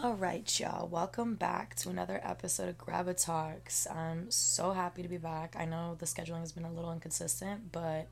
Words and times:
All 0.00 0.14
right, 0.14 0.60
y'all. 0.60 0.86
Welcome 0.86 1.34
back 1.34 1.74
to 1.76 1.88
another 1.88 2.20
episode 2.22 2.68
of 2.68 2.78
Grab 2.78 3.08
a 3.08 3.14
Talks. 3.14 3.84
I'm 3.88 4.30
so 4.30 4.70
happy 4.70 5.02
to 5.02 5.08
be 5.08 5.16
back. 5.16 5.56
I 5.58 5.64
know 5.64 5.96
the 5.98 6.06
scheduling 6.06 6.38
has 6.38 6.52
been 6.52 6.64
a 6.64 6.72
little 6.72 6.92
inconsistent, 6.92 7.72
but 7.72 8.06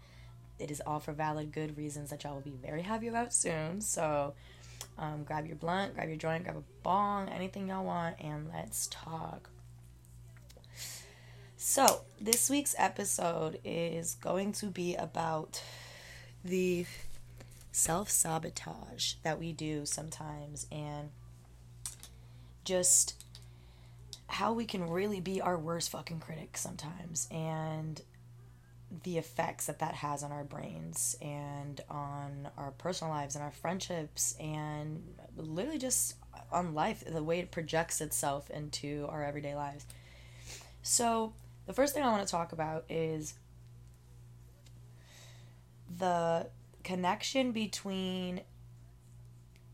it 0.59 0.73
is 0.73 0.83
all 0.85 0.99
for 0.99 1.13
valid, 1.13 1.53
good 1.53 1.77
reasons 1.79 2.11
that 2.11 2.25
y'all 2.25 2.35
will 2.35 2.41
be 2.41 2.59
very 2.61 2.83
happy 2.83 3.07
about 3.07 3.33
soon. 3.33 3.81
So, 3.81 4.35
um, 4.99 5.23
grab 5.23 5.47
your 5.47 5.55
blunt, 5.55 5.95
grab 5.95 6.09
your 6.09 6.17
joint, 6.17 6.43
grab 6.43 6.57
a 6.57 6.83
bong, 6.83 7.29
anything 7.29 7.69
y'all 7.69 7.85
want, 7.85 8.17
and 8.19 8.49
let's 8.53 8.89
talk. 8.89 9.49
So, 11.57 12.01
this 12.21 12.51
week's 12.51 12.75
episode 12.79 13.61
is 13.65 14.17
going 14.17 14.55
to 14.55 14.67
be 14.67 14.97
about 14.97 15.63
the 16.45 16.85
self 17.71 18.11
sabotage 18.11 19.15
that 19.23 19.39
we 19.39 19.53
do 19.53 19.87
sometimes 19.87 20.67
and 20.73 21.11
just 22.67 23.15
how 24.29 24.53
we 24.53 24.67
can 24.67 24.91
really 24.91 25.21
be 25.21 25.41
our 25.41 25.57
worst 25.57 25.91
fucking 25.91 26.21
critic 26.21 26.57
sometimes 26.59 27.29
and 27.31 28.03
the 29.05 29.19
effects 29.19 29.67
that 29.67 29.79
that 29.79 29.95
has 29.95 30.23
on 30.23 30.33
our 30.33 30.45
brains 30.45 31.17
and 31.23 31.81
on 31.89 32.49
our 32.59 32.73
personal 32.73 33.13
lives 33.13 33.35
and 33.35 33.43
our 33.43 33.51
friendships 33.51 34.35
and 34.39 35.03
literally 35.37 35.79
just 35.79 36.17
on 36.53 36.75
life 36.75 37.03
the 37.07 37.23
way 37.23 37.39
it 37.39 37.51
projects 37.51 38.01
itself 38.01 38.51
into 38.51 39.07
our 39.09 39.25
everyday 39.25 39.55
lives. 39.55 39.87
So 40.83 41.33
the 41.67 41.73
first 41.73 41.95
thing 41.95 42.03
i 42.03 42.11
want 42.11 42.27
to 42.27 42.31
talk 42.31 42.53
about 42.53 42.85
is 42.89 43.35
the 45.99 46.49
connection 46.85 47.53
between 47.53 48.41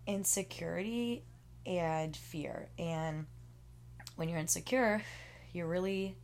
insecurity 0.06 1.23
and 1.66 2.16
fear. 2.16 2.69
And 2.79 3.27
when 4.16 4.29
you're 4.29 4.39
insecure, 4.39 5.02
you're 5.52 5.66
really, 5.66 6.16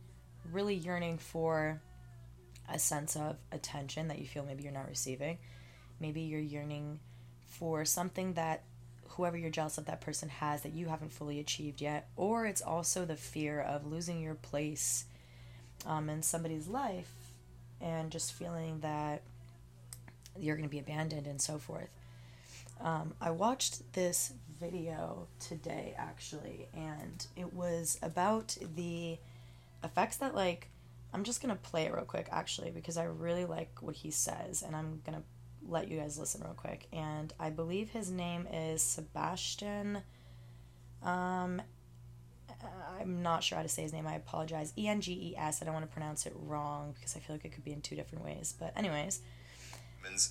really 0.51 0.75
yearning 0.75 1.17
for 1.17 1.81
a 2.71 2.79
sense 2.79 3.15
of 3.15 3.37
attention 3.51 4.07
that 4.09 4.19
you 4.19 4.25
feel 4.25 4.45
maybe 4.45 4.63
you're 4.63 4.71
not 4.71 4.87
receiving. 4.87 5.37
Maybe 5.99 6.21
you're 6.21 6.39
yearning 6.39 6.99
for 7.47 7.83
something 7.85 8.33
that 8.33 8.63
whoever 9.09 9.37
you're 9.37 9.49
jealous 9.49 9.77
of 9.77 9.85
that 9.85 10.01
person 10.01 10.29
has 10.29 10.61
that 10.61 10.73
you 10.73 10.87
haven't 10.87 11.11
fully 11.11 11.39
achieved 11.39 11.81
yet. 11.81 12.09
Or 12.15 12.45
it's 12.45 12.61
also 12.61 13.05
the 13.05 13.15
fear 13.15 13.59
of 13.59 13.85
losing 13.85 14.21
your 14.21 14.35
place 14.35 15.05
um, 15.85 16.09
in 16.09 16.21
somebody's 16.21 16.67
life 16.67 17.11
and 17.81 18.11
just 18.11 18.33
feeling 18.33 18.79
that 18.81 19.23
you're 20.37 20.55
going 20.55 20.67
to 20.67 20.71
be 20.71 20.79
abandoned 20.79 21.27
and 21.27 21.41
so 21.41 21.57
forth. 21.57 21.89
Um, 22.81 23.13
I 23.19 23.31
watched 23.31 23.93
this 23.93 24.31
video 24.59 25.27
today 25.39 25.95
actually, 25.97 26.67
and 26.73 27.25
it 27.35 27.53
was 27.53 27.99
about 28.01 28.57
the 28.75 29.17
effects 29.83 30.17
that 30.17 30.35
like 30.35 30.69
I'm 31.13 31.23
just 31.23 31.41
gonna 31.41 31.55
play 31.55 31.85
it 31.85 31.93
real 31.93 32.05
quick 32.05 32.27
actually 32.31 32.71
because 32.71 32.97
I 32.97 33.05
really 33.05 33.45
like 33.45 33.81
what 33.81 33.95
he 33.95 34.11
says, 34.11 34.61
and 34.61 34.75
I'm 34.75 35.01
gonna 35.05 35.23
let 35.67 35.87
you 35.87 35.99
guys 35.99 36.17
listen 36.17 36.41
real 36.43 36.53
quick. 36.53 36.87
And 36.93 37.33
I 37.39 37.49
believe 37.49 37.89
his 37.89 38.11
name 38.11 38.47
is 38.51 38.81
Sebastian. 38.81 39.99
Um, 41.03 41.61
I'm 42.99 43.21
not 43.23 43.43
sure 43.43 43.57
how 43.57 43.63
to 43.63 43.69
say 43.69 43.83
his 43.83 43.93
name. 43.93 44.05
I 44.07 44.15
apologize. 44.15 44.73
E 44.77 44.87
N 44.87 45.01
G 45.01 45.13
E 45.13 45.37
S. 45.37 45.61
I 45.61 45.65
don't 45.65 45.73
want 45.73 45.89
to 45.89 45.93
pronounce 45.93 46.25
it 46.25 46.33
wrong 46.35 46.93
because 46.93 47.15
I 47.15 47.19
feel 47.19 47.35
like 47.35 47.45
it 47.45 47.51
could 47.53 47.63
be 47.63 47.71
in 47.71 47.81
two 47.81 47.95
different 47.95 48.23
ways. 48.23 48.53
But 48.59 48.73
anyways, 48.75 49.21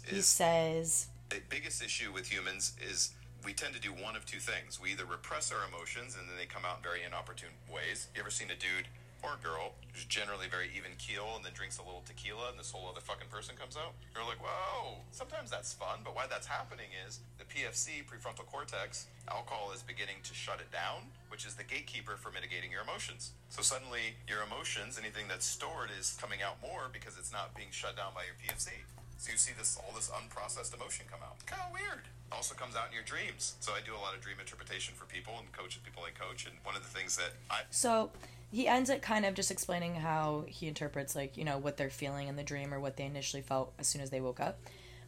he 0.06 0.20
says 0.20 1.08
the 1.30 1.40
biggest 1.48 1.82
issue 1.82 2.12
with 2.12 2.30
humans 2.30 2.74
is 2.90 3.12
we 3.44 3.52
tend 3.52 3.74
to 3.74 3.80
do 3.80 3.90
one 3.92 4.16
of 4.16 4.26
two 4.26 4.38
things. 4.38 4.80
We 4.80 4.92
either 4.92 5.04
repress 5.04 5.52
our 5.52 5.66
emotions 5.68 6.16
and 6.18 6.28
then 6.28 6.36
they 6.38 6.46
come 6.46 6.64
out 6.64 6.78
in 6.78 6.82
very 6.82 7.02
inopportune 7.04 7.54
ways. 7.72 8.08
You 8.14 8.20
ever 8.20 8.30
seen 8.30 8.50
a 8.50 8.58
dude 8.58 8.88
or 9.22 9.34
a 9.34 9.42
girl 9.42 9.74
who's 9.92 10.04
generally 10.06 10.46
very 10.46 10.70
even 10.76 10.94
keel 10.98 11.34
and 11.34 11.44
then 11.44 11.50
drinks 11.54 11.78
a 11.78 11.82
little 11.82 12.02
tequila 12.06 12.50
and 12.50 12.58
this 12.58 12.70
whole 12.70 12.86
other 12.86 13.00
fucking 13.00 13.28
person 13.30 13.56
comes 13.58 13.76
out? 13.76 13.94
You're 14.14 14.26
like, 14.26 14.38
whoa, 14.38 15.02
sometimes 15.10 15.50
that's 15.50 15.72
fun, 15.74 16.06
but 16.06 16.14
why 16.14 16.26
that's 16.30 16.46
happening 16.46 16.90
is 17.06 17.20
the 17.38 17.46
PFC, 17.46 18.06
prefrontal 18.06 18.46
cortex, 18.46 19.06
alcohol 19.30 19.72
is 19.74 19.82
beginning 19.82 20.22
to 20.22 20.34
shut 20.34 20.60
it 20.60 20.70
down, 20.70 21.10
which 21.30 21.46
is 21.46 21.54
the 21.54 21.64
gatekeeper 21.64 22.14
for 22.14 22.30
mitigating 22.30 22.70
your 22.70 22.82
emotions. 22.82 23.32
So 23.48 23.62
suddenly 23.62 24.18
your 24.28 24.42
emotions, 24.42 24.98
anything 24.98 25.26
that's 25.26 25.46
stored, 25.46 25.90
is 25.98 26.16
coming 26.20 26.42
out 26.42 26.62
more 26.62 26.90
because 26.92 27.18
it's 27.18 27.32
not 27.32 27.54
being 27.54 27.70
shut 27.70 27.96
down 27.96 28.14
by 28.14 28.22
your 28.22 28.38
PFC. 28.38 28.86
So 29.18 29.32
you 29.32 29.36
see 29.36 29.52
this 29.56 29.76
all 29.84 29.92
this 29.94 30.10
unprocessed 30.10 30.74
emotion 30.74 31.06
come 31.10 31.20
out. 31.22 31.44
Kind 31.44 31.60
of 31.66 31.72
weird. 31.72 32.06
Also 32.30 32.54
comes 32.54 32.76
out 32.76 32.86
in 32.88 32.94
your 32.94 33.02
dreams. 33.02 33.56
So 33.60 33.72
I 33.72 33.80
do 33.84 33.92
a 33.94 33.98
lot 34.00 34.14
of 34.14 34.20
dream 34.20 34.36
interpretation 34.38 34.94
for 34.94 35.06
people 35.06 35.34
and 35.38 35.50
coach 35.52 35.78
people 35.82 36.04
I 36.06 36.10
coach. 36.10 36.46
And 36.46 36.54
one 36.62 36.76
of 36.76 36.82
the 36.82 36.88
things 36.88 37.16
that 37.16 37.32
I 37.50 37.62
so 37.70 38.10
he 38.50 38.68
ends 38.68 38.88
it 38.88 39.02
kind 39.02 39.26
of 39.26 39.34
just 39.34 39.50
explaining 39.50 39.96
how 39.96 40.44
he 40.46 40.68
interprets 40.68 41.14
like 41.16 41.36
you 41.36 41.44
know 41.44 41.58
what 41.58 41.76
they're 41.76 41.90
feeling 41.90 42.28
in 42.28 42.36
the 42.36 42.42
dream 42.44 42.72
or 42.72 42.80
what 42.80 42.96
they 42.96 43.04
initially 43.04 43.42
felt 43.42 43.72
as 43.78 43.88
soon 43.88 44.02
as 44.02 44.10
they 44.10 44.20
woke 44.20 44.40
up. 44.40 44.60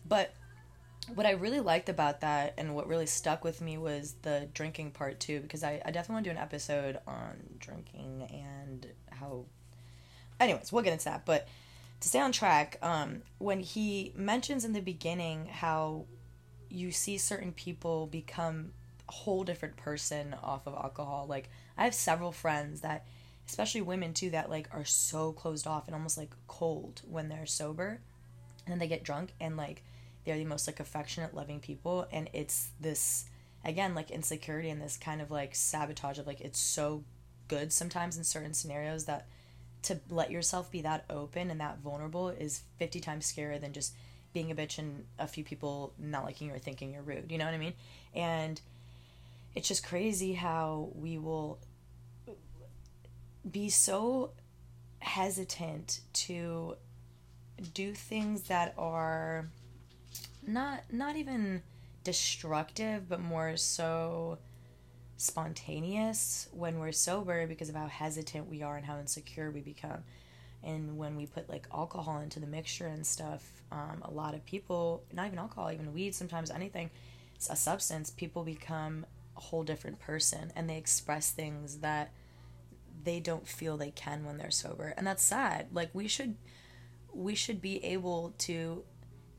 But 0.06 0.34
what 1.15 1.27
I 1.27 1.31
really 1.31 1.60
liked 1.60 1.88
about 1.88 2.21
that 2.21 2.54
and 2.59 2.75
what 2.75 2.87
really 2.87 3.06
stuck 3.06 3.44
with 3.44 3.60
me 3.60 3.78
was 3.78 4.16
the 4.22 4.48
drinking 4.54 4.91
part 4.91 5.21
too 5.21 5.41
because 5.41 5.62
I, 5.62 5.81
I 5.84 5.91
definitely 5.91 6.15
want 6.15 6.25
to 6.25 6.31
do 6.31 6.37
an 6.37 6.42
episode 6.42 6.98
on 7.06 7.37
drinking 7.59 8.28
and 8.32 8.87
how. 9.10 9.44
Anyways, 10.38 10.72
we'll 10.72 10.82
get 10.82 10.94
into 10.94 11.04
that, 11.04 11.27
but 11.27 11.47
to 12.00 12.08
stay 12.08 12.20
on 12.20 12.32
track, 12.32 12.78
um, 12.82 13.22
when 13.38 13.60
he 13.60 14.12
mentions 14.16 14.64
in 14.64 14.72
the 14.72 14.80
beginning 14.80 15.46
how 15.46 16.06
you 16.70 16.90
see 16.92 17.18
certain 17.18 17.52
people 17.52 18.06
become 18.06 18.72
a 19.08 19.12
whole 19.12 19.44
different 19.44 19.76
person 19.76 20.34
off 20.42 20.66
of 20.66 20.74
alcohol. 20.74 21.26
Like 21.28 21.50
I 21.76 21.84
have 21.84 21.94
several 21.94 22.32
friends 22.32 22.80
that 22.80 23.06
especially 23.48 23.80
women 23.80 24.14
too 24.14 24.30
that 24.30 24.48
like 24.48 24.68
are 24.70 24.84
so 24.84 25.32
closed 25.32 25.66
off 25.66 25.86
and 25.86 25.94
almost 25.94 26.16
like 26.16 26.30
cold 26.46 27.02
when 27.08 27.28
they're 27.28 27.46
sober 27.46 28.00
and 28.64 28.72
then 28.72 28.78
they 28.78 28.86
get 28.86 29.02
drunk 29.02 29.32
and 29.40 29.56
like 29.56 29.82
they're 30.24 30.38
the 30.38 30.44
most 30.44 30.68
like 30.68 30.78
affectionate 30.78 31.34
loving 31.34 31.58
people 31.58 32.06
and 32.12 32.30
it's 32.32 32.68
this 32.78 33.24
again 33.64 33.92
like 33.92 34.12
insecurity 34.12 34.70
and 34.70 34.80
this 34.80 34.96
kind 34.96 35.20
of 35.20 35.32
like 35.32 35.54
sabotage 35.56 36.18
of 36.18 36.28
like 36.28 36.40
it's 36.40 36.60
so 36.60 37.02
good 37.48 37.72
sometimes 37.72 38.16
in 38.16 38.22
certain 38.22 38.54
scenarios 38.54 39.06
that 39.06 39.26
to 39.82 40.00
let 40.10 40.30
yourself 40.30 40.70
be 40.70 40.82
that 40.82 41.04
open 41.08 41.50
and 41.50 41.60
that 41.60 41.78
vulnerable 41.78 42.28
is 42.28 42.62
50 42.78 43.00
times 43.00 43.30
scarier 43.30 43.60
than 43.60 43.72
just 43.72 43.94
being 44.32 44.50
a 44.50 44.54
bitch 44.54 44.78
and 44.78 45.04
a 45.18 45.26
few 45.26 45.42
people 45.42 45.92
not 45.98 46.24
liking 46.24 46.48
you 46.48 46.54
or 46.54 46.58
thinking 46.58 46.92
you're 46.92 47.02
rude. 47.02 47.30
You 47.30 47.38
know 47.38 47.44
what 47.46 47.54
I 47.54 47.58
mean? 47.58 47.74
And 48.14 48.60
it's 49.54 49.68
just 49.68 49.84
crazy 49.84 50.34
how 50.34 50.91
we 50.94 51.18
will 51.18 51.58
be 53.50 53.68
so 53.70 54.30
hesitant 55.00 56.00
to 56.12 56.76
do 57.74 57.94
things 57.94 58.42
that 58.42 58.74
are 58.76 59.48
not 60.47 60.82
not 60.91 61.16
even 61.16 61.62
destructive 62.04 63.08
but 63.08 63.20
more 63.20 63.56
so 63.56 64.38
spontaneous 65.20 66.48
when 66.50 66.78
we're 66.78 66.92
sober 66.92 67.47
because 67.47 67.69
of 67.69 67.75
how 67.75 67.86
hesitant 67.86 68.48
we 68.48 68.62
are 68.62 68.76
and 68.76 68.86
how 68.86 68.98
insecure 68.98 69.50
we 69.50 69.60
become. 69.60 70.03
And 70.62 70.97
when 70.97 71.14
we 71.16 71.26
put 71.26 71.48
like 71.48 71.66
alcohol 71.72 72.20
into 72.20 72.41
the 72.41 72.47
mixture 72.47 72.86
and 72.86 73.06
stuff, 73.06 73.62
um, 73.70 74.03
a 74.03 74.10
lot 74.10 74.34
of 74.34 74.44
people, 74.47 75.04
not 75.12 75.26
even 75.26 75.38
alcohol, 75.38 75.70
even 75.70 75.92
weed, 75.92 76.14
sometimes 76.14 76.50
anything, 76.50 76.91
it's 77.34 77.50
a 77.50 77.56
substance, 77.56 78.10
people 78.10 78.44
become 78.44 79.04
a 79.36 79.41
whole 79.41 79.62
different 79.62 79.98
person 79.98 80.53
and 80.56 80.69
they 80.69 80.76
express 80.76 81.30
things 81.30 81.78
that 81.78 82.12
they 83.04 83.20
don't 83.20 83.47
feel 83.47 83.76
they 83.76 83.91
can 83.91 84.25
when 84.25 84.38
they're 84.38 84.50
sober. 84.50 84.94
And 84.97 85.06
that's 85.06 85.22
sad. 85.22 85.66
Like 85.72 85.91
we 85.92 86.09
should 86.09 86.36
we 87.12 87.34
should 87.34 87.60
be 87.60 87.84
able 87.84 88.32
to 88.38 88.84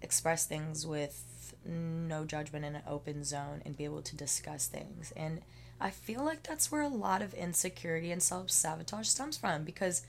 express 0.02 0.46
things 0.46 0.86
with 0.86 1.56
no 1.66 2.26
judgment 2.26 2.66
in 2.66 2.76
an 2.76 2.84
open 2.88 3.24
zone 3.24 3.62
and 3.66 3.78
be 3.78 3.86
able 3.86 4.02
to 4.02 4.16
discuss 4.16 4.68
things. 4.68 5.14
And 5.16 5.42
I 5.82 5.90
feel 5.90 6.24
like 6.24 6.44
that's 6.44 6.72
where 6.72 6.84
a 6.84 6.88
lot 6.88 7.22
of 7.22 7.34
insecurity 7.34 8.12
and 8.12 8.22
self 8.22 8.52
sabotage 8.52 9.08
stems 9.08 9.38
from 9.38 9.64
because 9.64 10.04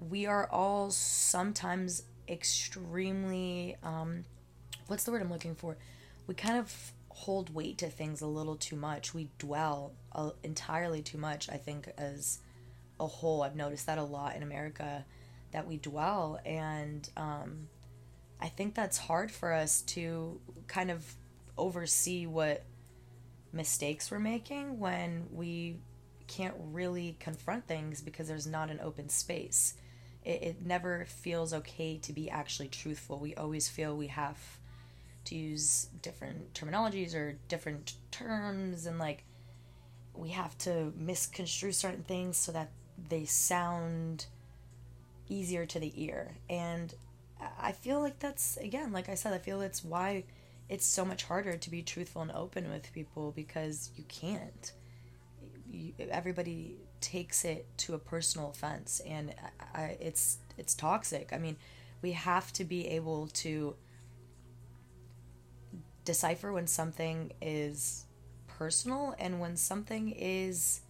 we 0.00 0.26
are 0.26 0.48
all 0.50 0.90
sometimes 0.90 2.04
extremely, 2.28 3.76
um, 3.82 4.24
what's 4.86 5.04
the 5.04 5.12
word 5.12 5.22
I'm 5.22 5.30
looking 5.30 5.54
for? 5.54 5.76
We 6.26 6.34
kind 6.34 6.58
of 6.58 6.92
hold 7.10 7.54
weight 7.54 7.78
to 7.78 7.88
things 7.88 8.22
a 8.22 8.26
little 8.26 8.56
too 8.56 8.76
much. 8.76 9.12
We 9.12 9.28
dwell 9.38 9.92
uh, 10.12 10.30
entirely 10.42 11.02
too 11.02 11.18
much, 11.18 11.48
I 11.50 11.58
think, 11.58 11.88
as 11.98 12.38
a 12.98 13.06
whole. 13.06 13.42
I've 13.42 13.56
noticed 13.56 13.86
that 13.86 13.98
a 13.98 14.02
lot 14.02 14.34
in 14.34 14.42
America 14.42 15.04
that 15.52 15.66
we 15.68 15.76
dwell. 15.76 16.40
And 16.44 17.08
um, 17.16 17.68
I 18.40 18.48
think 18.48 18.74
that's 18.74 18.96
hard 18.98 19.30
for 19.30 19.52
us 19.52 19.82
to 19.82 20.40
kind 20.66 20.90
of 20.90 21.14
oversee 21.56 22.26
what 22.26 22.64
mistakes 23.54 24.10
we're 24.10 24.18
making 24.18 24.78
when 24.78 25.26
we 25.32 25.76
can't 26.26 26.54
really 26.58 27.16
confront 27.20 27.66
things 27.66 28.00
because 28.00 28.28
there's 28.28 28.46
not 28.46 28.70
an 28.70 28.80
open 28.82 29.08
space. 29.08 29.74
It, 30.24 30.42
it 30.42 30.66
never 30.66 31.04
feels 31.06 31.52
okay 31.54 31.98
to 31.98 32.12
be 32.12 32.28
actually 32.28 32.68
truthful. 32.68 33.18
We 33.18 33.34
always 33.34 33.68
feel 33.68 33.96
we 33.96 34.08
have 34.08 34.38
to 35.26 35.34
use 35.34 35.88
different 36.02 36.52
terminologies 36.52 37.14
or 37.14 37.38
different 37.48 37.94
terms 38.10 38.86
and 38.86 38.98
like 38.98 39.24
we 40.14 40.30
have 40.30 40.56
to 40.58 40.92
misconstrue 40.96 41.72
certain 41.72 42.04
things 42.04 42.36
so 42.36 42.52
that 42.52 42.70
they 43.08 43.24
sound 43.24 44.26
easier 45.28 45.66
to 45.66 45.80
the 45.80 45.92
ear. 45.96 46.36
And 46.48 46.94
I 47.60 47.72
feel 47.72 48.00
like 48.00 48.18
that's, 48.18 48.56
again, 48.58 48.92
like 48.92 49.08
I 49.08 49.14
said, 49.14 49.32
I 49.32 49.38
feel 49.38 49.60
it's 49.60 49.84
why 49.84 50.24
it's 50.68 50.86
so 50.86 51.04
much 51.04 51.24
harder 51.24 51.56
to 51.56 51.70
be 51.70 51.82
truthful 51.82 52.22
and 52.22 52.32
open 52.32 52.70
with 52.70 52.92
people 52.92 53.32
because 53.32 53.90
you 53.96 54.04
can't. 54.04 54.72
You, 55.70 55.92
everybody 56.10 56.76
takes 57.00 57.44
it 57.44 57.66
to 57.78 57.94
a 57.94 57.98
personal 57.98 58.50
offense, 58.50 59.00
and 59.06 59.34
I, 59.74 59.80
I, 59.80 59.96
it's 60.00 60.38
it's 60.56 60.74
toxic. 60.74 61.30
I 61.32 61.38
mean, 61.38 61.56
we 62.02 62.12
have 62.12 62.52
to 62.54 62.64
be 62.64 62.88
able 62.88 63.28
to 63.28 63.74
decipher 66.04 66.52
when 66.52 66.66
something 66.66 67.32
is 67.40 68.04
personal 68.46 69.14
and 69.18 69.40
when 69.40 69.56
something 69.56 70.10
is 70.10 70.82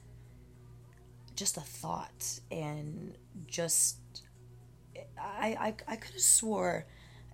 just 1.37 1.57
a 1.57 1.61
thought 1.61 2.41
and 2.51 3.17
just 3.47 3.97
I 5.19 5.57
I, 5.89 5.93
I 5.93 5.97
could 5.97 6.13
have 6.13 6.23
swore 6.23 6.87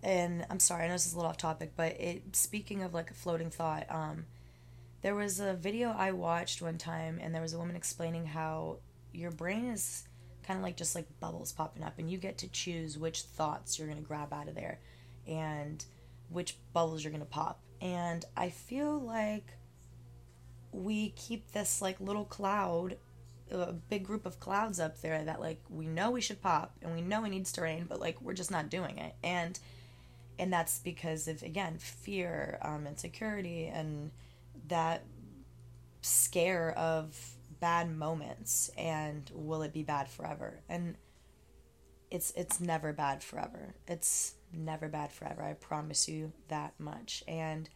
and 0.02 0.46
I'm 0.50 0.60
sorry 0.60 0.84
I 0.84 0.86
know 0.88 0.94
this 0.94 1.06
is 1.06 1.12
a 1.12 1.16
little 1.16 1.30
off 1.30 1.36
topic 1.36 1.72
but 1.76 2.00
it 2.00 2.34
speaking 2.34 2.82
of 2.82 2.94
like 2.94 3.10
a 3.10 3.14
floating 3.14 3.50
thought 3.50 3.86
um 3.90 4.26
there 5.02 5.14
was 5.14 5.40
a 5.40 5.54
video 5.54 5.94
I 5.96 6.12
watched 6.12 6.60
one 6.60 6.78
time 6.78 7.18
and 7.22 7.34
there 7.34 7.42
was 7.42 7.54
a 7.54 7.58
woman 7.58 7.76
explaining 7.76 8.26
how 8.26 8.78
your 9.12 9.30
brain 9.30 9.66
is 9.66 10.04
kind 10.42 10.58
of 10.58 10.64
like 10.64 10.76
just 10.76 10.94
like 10.94 11.06
bubbles 11.20 11.52
popping 11.52 11.84
up 11.84 11.98
and 11.98 12.10
you 12.10 12.18
get 12.18 12.38
to 12.38 12.48
choose 12.48 12.98
which 12.98 13.22
thoughts 13.22 13.78
you're 13.78 13.88
to 13.88 14.02
grab 14.02 14.32
out 14.32 14.48
of 14.48 14.54
there 14.54 14.80
and 15.26 15.84
which 16.28 16.56
bubbles 16.72 17.04
you're 17.04 17.12
to 17.12 17.24
pop. 17.24 17.60
And 17.80 18.24
I 18.36 18.50
feel 18.50 18.98
like 18.98 19.46
we 20.72 21.10
keep 21.10 21.52
this 21.52 21.80
like 21.80 22.00
little 22.00 22.24
cloud 22.24 22.96
a 23.50 23.72
big 23.72 24.04
group 24.04 24.26
of 24.26 24.38
clouds 24.38 24.78
up 24.78 25.00
there 25.00 25.24
that 25.24 25.40
like 25.40 25.60
we 25.68 25.86
know 25.86 26.12
we 26.12 26.20
should 26.20 26.40
pop 26.40 26.72
and 26.82 26.94
we 26.94 27.00
know 27.00 27.24
it 27.24 27.30
needs 27.30 27.50
to 27.50 27.60
rain 27.60 27.84
but 27.88 27.98
like 27.98 28.20
we're 28.22 28.32
just 28.32 28.50
not 28.50 28.70
doing 28.70 28.98
it. 28.98 29.14
And 29.22 29.58
and 30.40 30.52
that's 30.52 30.78
because 30.78 31.28
of 31.28 31.42
again 31.42 31.76
fear 31.78 32.58
um, 32.62 32.86
insecurity 32.86 33.66
and 33.66 34.10
that 34.68 35.04
scare 36.02 36.72
of 36.78 37.16
bad 37.60 37.94
moments 37.94 38.70
and 38.78 39.30
will 39.34 39.62
it 39.62 39.72
be 39.72 39.82
bad 39.82 40.08
forever? 40.08 40.60
And 40.68 40.96
it's 42.10 42.32
it's 42.34 42.58
never 42.58 42.92
bad 42.92 43.22
forever. 43.22 43.74
It's 43.86 44.34
never 44.52 44.88
bad 44.88 45.12
forever. 45.12 45.42
I 45.42 45.52
promise 45.52 46.08
you 46.08 46.32
that 46.48 46.72
much. 46.78 47.22
And 47.28 47.68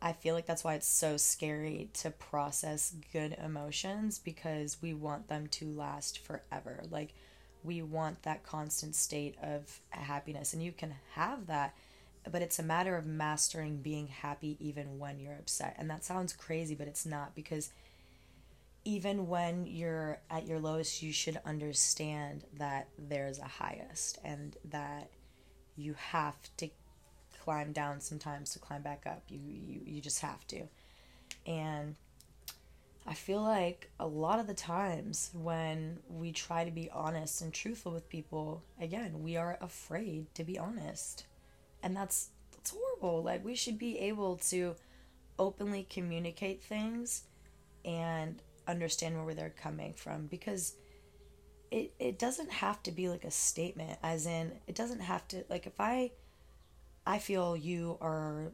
I 0.00 0.12
feel 0.12 0.34
like 0.34 0.46
that's 0.46 0.62
why 0.62 0.74
it's 0.74 0.86
so 0.86 1.16
scary 1.16 1.90
to 1.94 2.10
process 2.10 2.94
good 3.12 3.36
emotions 3.42 4.20
because 4.20 4.80
we 4.80 4.94
want 4.94 5.28
them 5.28 5.48
to 5.48 5.66
last 5.74 6.18
forever. 6.20 6.84
Like, 6.90 7.14
we 7.66 7.82
want 7.82 8.22
that 8.22 8.44
constant 8.44 8.94
state 8.94 9.36
of 9.42 9.80
happiness, 9.90 10.54
and 10.54 10.62
you 10.62 10.72
can 10.72 10.94
have 11.14 11.46
that, 11.48 11.74
but 12.30 12.42
it's 12.42 12.58
a 12.58 12.62
matter 12.62 12.96
of 12.96 13.04
mastering 13.04 13.82
being 13.82 14.06
happy 14.06 14.56
even 14.60 14.98
when 14.98 15.18
you're 15.18 15.34
upset. 15.34 15.74
And 15.78 15.90
that 15.90 16.04
sounds 16.04 16.32
crazy, 16.32 16.74
but 16.74 16.86
it's 16.86 17.04
not 17.04 17.34
because 17.34 17.70
even 18.84 19.26
when 19.26 19.66
you're 19.66 20.18
at 20.30 20.46
your 20.46 20.60
lowest, 20.60 21.02
you 21.02 21.12
should 21.12 21.40
understand 21.44 22.44
that 22.56 22.86
there's 22.96 23.40
a 23.40 23.44
highest 23.44 24.18
and 24.22 24.56
that 24.64 25.10
you 25.76 25.94
have 25.94 26.36
to 26.58 26.70
climb 27.42 27.72
down 27.72 28.00
sometimes 28.00 28.50
to 28.50 28.60
climb 28.60 28.82
back 28.82 29.02
up. 29.06 29.24
You 29.28 29.40
you 29.40 29.80
you 29.84 30.00
just 30.00 30.20
have 30.20 30.46
to. 30.48 30.62
And 31.46 31.96
feel 33.16 33.42
like 33.42 33.90
a 33.98 34.06
lot 34.06 34.38
of 34.38 34.46
the 34.46 34.54
times 34.54 35.30
when 35.34 35.98
we 36.08 36.32
try 36.32 36.64
to 36.64 36.70
be 36.70 36.90
honest 36.90 37.42
and 37.42 37.52
truthful 37.52 37.92
with 37.92 38.08
people, 38.08 38.62
again, 38.80 39.22
we 39.22 39.36
are 39.36 39.58
afraid 39.60 40.34
to 40.34 40.44
be 40.44 40.58
honest. 40.58 41.26
And 41.82 41.96
that's 41.96 42.30
that's 42.52 42.70
horrible. 42.70 43.22
Like 43.22 43.44
we 43.44 43.54
should 43.54 43.78
be 43.78 43.98
able 43.98 44.36
to 44.48 44.76
openly 45.38 45.86
communicate 45.88 46.62
things 46.62 47.24
and 47.84 48.42
understand 48.66 49.24
where 49.24 49.34
they're 49.34 49.50
coming 49.50 49.92
from 49.92 50.26
because 50.26 50.74
it 51.70 51.92
it 51.98 52.18
doesn't 52.18 52.50
have 52.50 52.82
to 52.82 52.92
be 52.92 53.08
like 53.08 53.24
a 53.24 53.30
statement 53.30 53.98
as 54.02 54.26
in 54.26 54.52
it 54.66 54.74
doesn't 54.74 55.00
have 55.00 55.26
to 55.28 55.44
like 55.48 55.66
if 55.66 55.80
I 55.80 56.12
I 57.06 57.18
feel 57.18 57.56
you 57.56 57.98
are 58.00 58.52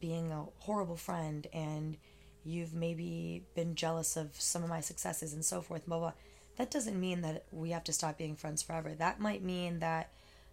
being 0.00 0.32
a 0.32 0.44
horrible 0.58 0.96
friend 0.96 1.46
and 1.52 1.96
you've 2.44 2.74
maybe 2.74 3.44
been 3.54 3.74
jealous 3.74 4.16
of 4.16 4.34
some 4.40 4.62
of 4.62 4.68
my 4.68 4.80
successes 4.80 5.32
and 5.32 5.44
so 5.44 5.60
forth, 5.60 5.86
blah, 5.86 5.98
blah. 5.98 6.12
That 6.56 6.70
doesn't 6.70 6.98
mean 6.98 7.22
that 7.22 7.44
we 7.50 7.70
have 7.70 7.84
to 7.84 7.92
stop 7.92 8.18
being 8.18 8.36
friends 8.36 8.62
forever. 8.62 8.94
That 8.94 9.20
might 9.20 9.42
mean 9.42 9.80
that 9.80 10.12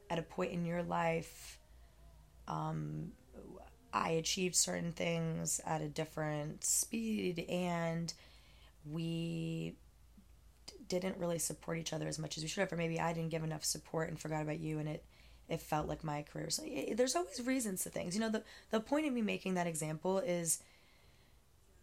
at 0.10 0.19
a 0.19 0.22
point 0.22 0.51
in 0.51 0.66
your 0.66 0.84
life, 0.84 1.60
um, 2.48 3.12
I 3.94 4.12
achieved 4.12 4.56
certain 4.56 4.92
things 4.92 5.60
at 5.66 5.81
a 5.81 5.88
different 5.88 6.63
speed 6.63 7.45
and 7.50 8.13
we 8.86 9.75
didn't 10.88 11.18
really 11.18 11.40
support 11.40 11.78
each 11.78 11.94
other 11.94 12.07
as 12.07 12.19
much 12.19 12.38
as 12.38 12.44
we 12.44 12.50
should 12.50 12.62
have, 12.62 12.72
or 12.72 12.78
maybe 12.78 13.00
I 13.00 13.13
didn't 13.13 13.31
give 13.31 13.44
enough 13.44 13.66
support 13.66 14.10
and 14.10 14.19
forgot 14.19 14.44
about 14.44 14.60
you 14.60 14.80
and 14.80 14.88
it 14.88 15.04
it 15.50 15.62
felt 15.62 15.88
like 15.88 16.04
my 16.04 16.24
career. 16.24 16.50
So 16.50 16.63
it, 16.66 16.98
there's 16.98 17.16
always 17.16 17.42
reasons 17.45 17.83
to 17.83 17.90
things. 17.90 18.16
You 18.16 18.22
know, 18.22 18.30
the 18.30 18.44
the 18.69 18.80
point 18.80 19.07
of 19.07 19.13
me 19.13 19.22
making 19.22 19.54
that 19.54 19.68
example 19.68 20.19
is 20.19 20.62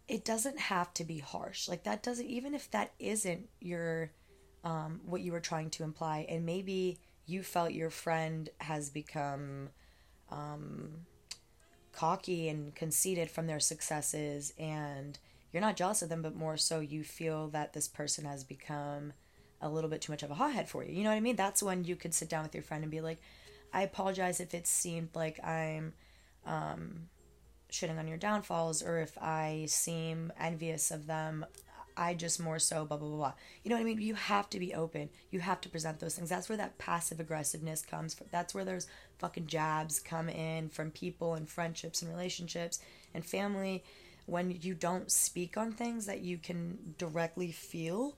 it 0.07 0.23
doesn't 0.23 0.59
have 0.59 0.93
to 0.95 1.03
be 1.03 1.19
harsh. 1.19 1.67
Like 1.67 1.83
that 1.83 2.03
doesn't 2.03 2.27
even 2.27 2.53
if 2.53 2.69
that 2.71 2.91
isn't 2.99 3.49
your 3.59 4.11
um, 4.63 5.01
what 5.05 5.21
you 5.21 5.31
were 5.31 5.39
trying 5.39 5.69
to 5.71 5.83
imply, 5.83 6.25
and 6.27 6.45
maybe 6.45 6.97
you 7.25 7.43
felt 7.43 7.71
your 7.71 7.89
friend 7.89 8.49
has 8.59 8.89
become 8.89 9.69
um, 10.31 10.89
cocky 11.91 12.49
and 12.49 12.73
conceited 12.75 13.29
from 13.29 13.47
their 13.47 13.59
successes, 13.59 14.53
and 14.57 15.19
you're 15.51 15.61
not 15.61 15.77
jealous 15.77 16.01
of 16.01 16.09
them, 16.09 16.21
but 16.21 16.35
more 16.35 16.57
so 16.57 16.79
you 16.79 17.03
feel 17.03 17.47
that 17.49 17.73
this 17.73 17.87
person 17.87 18.25
has 18.25 18.43
become 18.43 19.13
a 19.61 19.69
little 19.69 19.89
bit 19.89 20.01
too 20.01 20.11
much 20.11 20.23
of 20.23 20.31
a 20.31 20.35
hothead 20.35 20.67
for 20.67 20.83
you. 20.83 20.93
You 20.93 21.03
know 21.03 21.09
what 21.09 21.15
I 21.15 21.21
mean? 21.21 21.35
That's 21.35 21.63
when 21.63 21.83
you 21.83 21.95
could 21.95 22.13
sit 22.13 22.29
down 22.29 22.43
with 22.43 22.53
your 22.53 22.63
friend 22.63 22.83
and 22.83 22.91
be 22.91 23.01
like, 23.01 23.21
I 23.73 23.83
apologize 23.83 24.39
if 24.39 24.53
it 24.53 24.67
seemed 24.67 25.09
like 25.13 25.43
I'm 25.43 25.93
um, 26.45 27.09
shitting 27.75 27.99
on 27.99 28.07
your 28.07 28.17
downfalls 28.17 28.81
or 28.81 28.99
if 28.99 29.17
I 29.17 29.65
seem 29.67 30.31
envious 30.39 30.91
of 30.91 31.07
them. 31.07 31.45
I 31.97 32.13
just 32.13 32.41
more 32.41 32.59
so 32.59 32.83
blah 32.85 32.97
blah 32.97 33.07
blah 33.07 33.17
blah. 33.17 33.33
You 33.63 33.69
know 33.69 33.77
what 33.77 33.81
I 33.81 33.85
mean? 33.85 34.01
You 34.01 34.15
have 34.15 34.49
to 34.49 34.59
be 34.59 34.73
open. 34.73 35.09
You 35.31 35.39
have 35.39 35.61
to 35.61 35.69
present 35.69 35.99
those 35.99 36.15
things. 36.15 36.29
That's 36.29 36.49
where 36.49 36.57
that 36.57 36.77
passive 36.77 37.21
aggressiveness 37.21 37.81
comes 37.83 38.13
from. 38.13 38.27
That's 38.31 38.53
where 38.53 38.65
those 38.65 38.87
fucking 39.17 39.47
jabs 39.47 39.99
come 39.99 40.27
in 40.27 40.69
from 40.69 40.91
people 40.91 41.35
and 41.35 41.47
friendships 41.47 42.01
and 42.01 42.11
relationships 42.11 42.79
and 43.13 43.25
family 43.25 43.83
when 44.25 44.57
you 44.61 44.73
don't 44.73 45.11
speak 45.11 45.55
on 45.55 45.71
things 45.71 46.05
that 46.07 46.21
you 46.21 46.37
can 46.37 46.95
directly 46.97 47.51
feel 47.51 48.17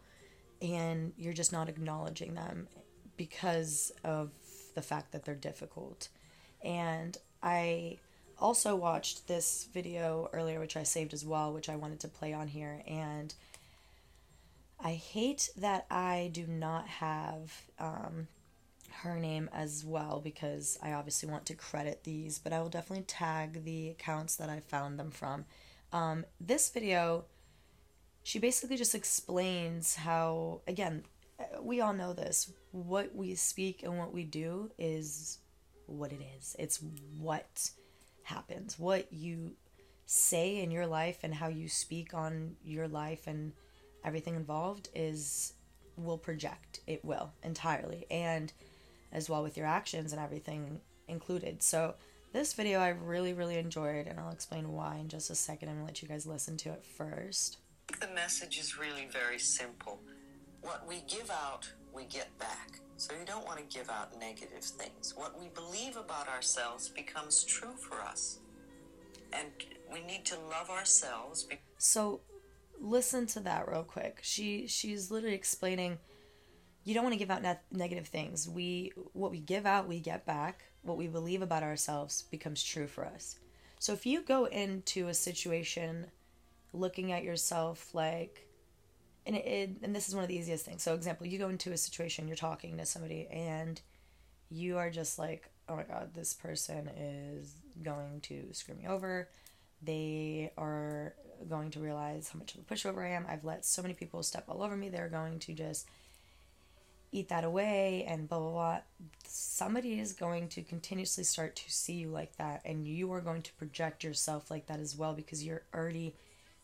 and 0.61 1.13
you're 1.17 1.33
just 1.33 1.51
not 1.51 1.69
acknowledging 1.69 2.33
them 2.33 2.67
because 3.15 3.91
of 4.03 4.31
the 4.73 4.81
fact 4.81 5.11
that 5.11 5.25
they're 5.25 5.35
difficult. 5.35 6.09
And 6.63 7.17
I 7.43 7.97
also 8.39 8.75
watched 8.75 9.27
this 9.27 9.67
video 9.73 10.29
earlier, 10.33 10.59
which 10.59 10.77
I 10.77 10.83
saved 10.83 11.13
as 11.13 11.25
well, 11.25 11.53
which 11.53 11.69
I 11.69 11.75
wanted 11.75 11.99
to 12.01 12.07
play 12.07 12.33
on 12.33 12.47
here. 12.47 12.81
And 12.87 13.33
I 14.79 14.93
hate 14.93 15.49
that 15.57 15.85
I 15.89 16.29
do 16.33 16.45
not 16.45 16.87
have 16.87 17.63
um, 17.79 18.27
her 19.01 19.17
name 19.17 19.49
as 19.53 19.83
well 19.83 20.21
because 20.23 20.77
I 20.81 20.93
obviously 20.93 21.29
want 21.29 21.45
to 21.47 21.55
credit 21.55 22.03
these, 22.03 22.39
but 22.39 22.53
I 22.53 22.61
will 22.61 22.69
definitely 22.69 23.05
tag 23.05 23.63
the 23.63 23.89
accounts 23.89 24.35
that 24.35 24.49
I 24.49 24.59
found 24.59 24.99
them 24.99 25.11
from. 25.11 25.45
Um, 25.91 26.25
this 26.39 26.69
video, 26.69 27.25
she 28.23 28.39
basically 28.39 28.77
just 28.77 28.95
explains 28.95 29.95
how, 29.95 30.61
again, 30.67 31.03
we 31.61 31.81
all 31.81 31.93
know 31.93 32.13
this. 32.13 32.51
What 32.71 33.15
we 33.15 33.35
speak 33.35 33.83
and 33.83 33.97
what 33.97 34.13
we 34.13 34.23
do 34.23 34.71
is 34.77 35.39
what 35.85 36.11
it 36.11 36.21
is. 36.37 36.55
It's 36.59 36.79
what 37.19 37.71
happens. 38.27 38.77
What 38.77 39.11
you 39.11 39.53
say 40.05 40.61
in 40.61 40.71
your 40.71 40.87
life 40.87 41.19
and 41.23 41.33
how 41.33 41.47
you 41.47 41.67
speak 41.67 42.13
on 42.13 42.55
your 42.63 42.87
life 42.87 43.27
and 43.27 43.53
everything 44.03 44.35
involved 44.35 44.89
is 44.93 45.53
will 45.95 46.17
project. 46.17 46.81
It 46.87 47.03
will 47.03 47.31
entirely. 47.43 48.05
And 48.11 48.51
as 49.11 49.29
well 49.29 49.43
with 49.43 49.57
your 49.57 49.65
actions 49.65 50.11
and 50.13 50.21
everything 50.21 50.81
included. 51.07 51.63
So 51.63 51.95
this 52.33 52.53
video 52.53 52.79
I 52.79 52.89
really, 52.89 53.33
really 53.33 53.57
enjoyed, 53.57 54.05
and 54.07 54.19
I'll 54.19 54.31
explain 54.31 54.73
why 54.73 54.97
in 54.97 55.07
just 55.07 55.29
a 55.29 55.35
second. 55.35 55.69
I'm 55.69 55.75
gonna 55.75 55.85
let 55.85 56.01
you 56.01 56.07
guys 56.07 56.25
listen 56.27 56.57
to 56.57 56.69
it 56.71 56.85
first. 56.85 57.57
The 58.01 58.09
message 58.13 58.59
is 58.59 58.77
really 58.77 59.07
very 59.09 59.39
simple 59.39 60.01
what 60.61 60.85
we 60.87 61.03
give 61.07 61.29
out, 61.31 61.71
we 61.97 62.05
get 62.05 62.37
back. 62.37 62.79
So 62.97 63.13
you 63.19 63.25
don't 63.25 63.45
want 63.45 63.57
to 63.57 63.77
give 63.77 63.89
out 63.89 64.17
negative 64.19 64.63
things. 64.63 65.13
What 65.15 65.39
we 65.39 65.47
believe 65.49 65.97
about 65.97 66.27
ourselves 66.29 66.89
becomes 66.89 67.43
true 67.43 67.75
for 67.75 68.01
us. 68.01 68.39
And 69.33 69.49
we 69.91 70.03
need 70.03 70.23
to 70.25 70.35
love 70.35 70.69
ourselves. 70.69 71.47
so 71.77 72.21
listen 72.79 73.25
to 73.27 73.39
that 73.41 73.67
real 73.67 73.83
quick. 73.83 74.19
She 74.21 74.67
she's 74.67 75.11
literally 75.11 75.35
explaining 75.35 75.97
you 76.85 76.93
don't 76.93 77.03
want 77.03 77.13
to 77.13 77.19
give 77.19 77.31
out 77.31 77.41
ne- 77.41 77.59
negative 77.71 78.07
things. 78.07 78.47
We 78.47 78.93
what 79.13 79.31
we 79.31 79.39
give 79.39 79.65
out, 79.65 79.87
we 79.87 79.99
get 79.99 80.25
back. 80.25 80.63
What 80.83 80.97
we 80.97 81.07
believe 81.07 81.41
about 81.41 81.63
ourselves 81.63 82.23
becomes 82.31 82.63
true 82.63 82.87
for 82.87 83.05
us. 83.05 83.39
So 83.79 83.91
if 83.93 84.05
you 84.05 84.21
go 84.21 84.45
into 84.45 85.09
a 85.09 85.13
situation 85.13 86.07
looking 86.73 87.11
at 87.11 87.23
yourself 87.23 87.93
like 87.93 88.46
and 89.27 89.35
it, 89.35 89.45
it, 89.45 89.69
and 89.83 89.95
this 89.95 90.07
is 90.07 90.15
one 90.15 90.23
of 90.23 90.29
the 90.29 90.37
easiest 90.37 90.65
things. 90.65 90.81
So 90.81 90.95
example, 90.95 91.27
you 91.27 91.37
go 91.37 91.49
into 91.49 91.71
a 91.71 91.77
situation, 91.77 92.27
you're 92.27 92.37
talking 92.37 92.77
to 92.77 92.85
somebody 92.85 93.27
and 93.27 93.79
you 94.49 94.77
are 94.77 94.89
just 94.89 95.19
like, 95.19 95.49
"Oh 95.67 95.75
my 95.75 95.83
god, 95.83 96.13
this 96.13 96.33
person 96.33 96.89
is 96.97 97.53
going 97.83 98.21
to 98.21 98.53
screw 98.53 98.75
me 98.75 98.87
over. 98.87 99.27
They 99.83 100.51
are 100.57 101.13
going 101.47 101.69
to 101.71 101.79
realize 101.79 102.29
how 102.29 102.39
much 102.39 102.55
of 102.55 102.61
a 102.61 102.63
pushover 102.63 103.05
I 103.05 103.09
am. 103.09 103.25
I've 103.29 103.43
let 103.43 103.65
so 103.65 103.81
many 103.81 103.93
people 103.93 104.23
step 104.23 104.45
all 104.47 104.63
over 104.63 104.75
me. 104.75 104.89
They're 104.89 105.09
going 105.09 105.39
to 105.39 105.53
just 105.53 105.87
eat 107.11 107.29
that 107.29 107.43
away 107.43 108.05
and 108.07 108.27
blah 108.27 108.39
blah 108.39 108.51
blah. 108.51 108.79
Somebody 109.27 109.99
is 109.99 110.13
going 110.13 110.47
to 110.49 110.63
continuously 110.63 111.25
start 111.25 111.57
to 111.57 111.71
see 111.71 111.93
you 111.93 112.07
like 112.07 112.37
that, 112.37 112.61
and 112.63 112.87
you 112.87 113.11
are 113.11 113.21
going 113.21 113.41
to 113.41 113.53
project 113.53 114.03
yourself 114.03 114.49
like 114.49 114.67
that 114.67 114.79
as 114.79 114.95
well 114.95 115.13
because 115.13 115.43
you're 115.43 115.63
already 115.75 116.15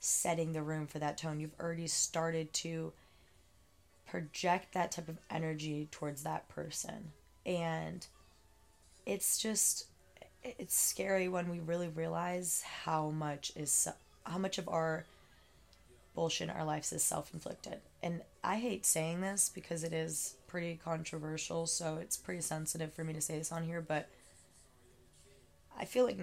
setting 0.04 0.52
the 0.52 0.62
room 0.62 0.86
for 0.86 1.00
that 1.00 1.18
tone. 1.18 1.40
You've 1.40 1.58
already 1.60 1.88
started 1.88 2.52
to 2.54 2.92
project 4.06 4.74
that 4.74 4.92
type 4.92 5.08
of 5.08 5.18
energy 5.30 5.88
towards 5.92 6.24
that 6.24 6.50
person. 6.50 7.12
And 7.46 8.06
it's 9.06 9.38
just 9.38 9.88
it's 10.44 10.78
scary 10.78 11.30
when 11.30 11.50
we 11.50 11.60
really 11.60 11.88
realize 11.88 12.64
how 12.84 13.12
much 13.12 13.54
is 13.56 13.88
how 14.26 14.38
much 14.38 14.58
of 14.58 14.68
our 14.68 15.06
bullshit 16.16 16.50
in 16.50 16.56
our 16.56 16.66
lives 16.66 16.92
is 16.92 17.02
self-inflicted. 17.02 17.80
And 18.04 18.22
I 18.44 18.58
hate 18.58 18.86
saying 18.86 19.22
this 19.22 19.50
because 19.54 19.86
it 19.86 19.94
is 19.94 20.36
pretty 20.48 20.80
controversial, 20.84 21.66
so 21.66 21.98
it's 22.00 22.18
pretty 22.18 22.42
sensitive 22.42 22.94
for 22.94 23.06
me 23.06 23.14
to 23.14 23.22
say 23.22 23.38
this 23.38 23.54
on 23.54 23.64
here, 23.64 23.82
but 23.82 24.10
I 25.80 25.86
feel 25.86 26.06
like 26.06 26.20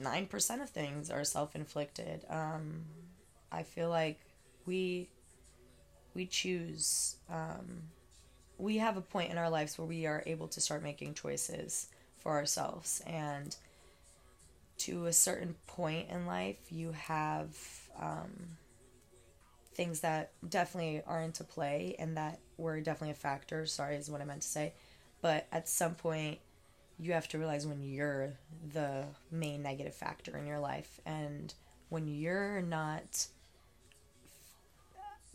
99.9% 0.00 0.62
of 0.62 0.70
things 0.70 1.10
are 1.10 1.24
self-inflicted. 1.24 2.24
Um, 2.28 2.82
I 3.52 3.62
feel 3.62 3.88
like 3.88 4.20
we 4.66 5.08
we 6.14 6.26
choose 6.26 7.16
um, 7.30 7.82
we 8.58 8.78
have 8.78 8.96
a 8.96 9.00
point 9.00 9.30
in 9.30 9.38
our 9.38 9.50
lives 9.50 9.78
where 9.78 9.86
we 9.86 10.06
are 10.06 10.22
able 10.26 10.48
to 10.48 10.60
start 10.60 10.82
making 10.82 11.14
choices 11.14 11.88
for 12.18 12.32
ourselves. 12.32 13.02
And 13.06 13.54
to 14.78 15.06
a 15.06 15.12
certain 15.12 15.54
point 15.66 16.08
in 16.10 16.26
life 16.26 16.58
you 16.70 16.92
have 16.92 17.56
um, 18.00 18.30
things 19.74 20.00
that 20.00 20.32
definitely 20.48 21.02
are 21.06 21.20
into 21.22 21.44
play 21.44 21.94
and 21.98 22.16
that 22.16 22.38
were 22.56 22.80
definitely 22.80 23.10
a 23.12 23.14
factor. 23.14 23.66
Sorry 23.66 23.96
is 23.96 24.10
what 24.10 24.20
i 24.20 24.24
meant 24.24 24.42
to 24.42 24.48
say. 24.48 24.72
But 25.20 25.46
at 25.52 25.68
some 25.68 25.94
point 25.94 26.38
you 26.98 27.12
have 27.12 27.28
to 27.28 27.38
realize 27.38 27.66
when 27.66 27.82
you're 27.82 28.34
the 28.72 29.04
main 29.30 29.62
negative 29.62 29.94
factor 29.94 30.36
in 30.36 30.46
your 30.46 30.60
life 30.60 31.00
and 31.04 31.54
when 31.88 32.06
you're 32.06 32.62
not 32.62 33.26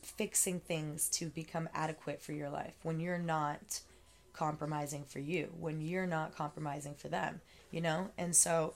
fixing 0.02 0.60
things 0.60 1.10
to 1.10 1.28
become 1.28 1.70
adequate 1.74 2.22
for 2.22 2.34
your 2.34 2.50
life, 2.50 2.74
when 2.84 3.00
you're 3.00 3.18
not 3.18 3.82
compromising 4.34 5.04
for 5.04 5.20
you, 5.20 5.50
when 5.60 5.82
you're 5.82 6.08
not 6.08 6.36
compromising 6.36 6.94
for 6.94 7.10
them, 7.10 7.42
you 7.72 7.82
know? 7.82 8.10
And 8.18 8.36
so 8.36 8.74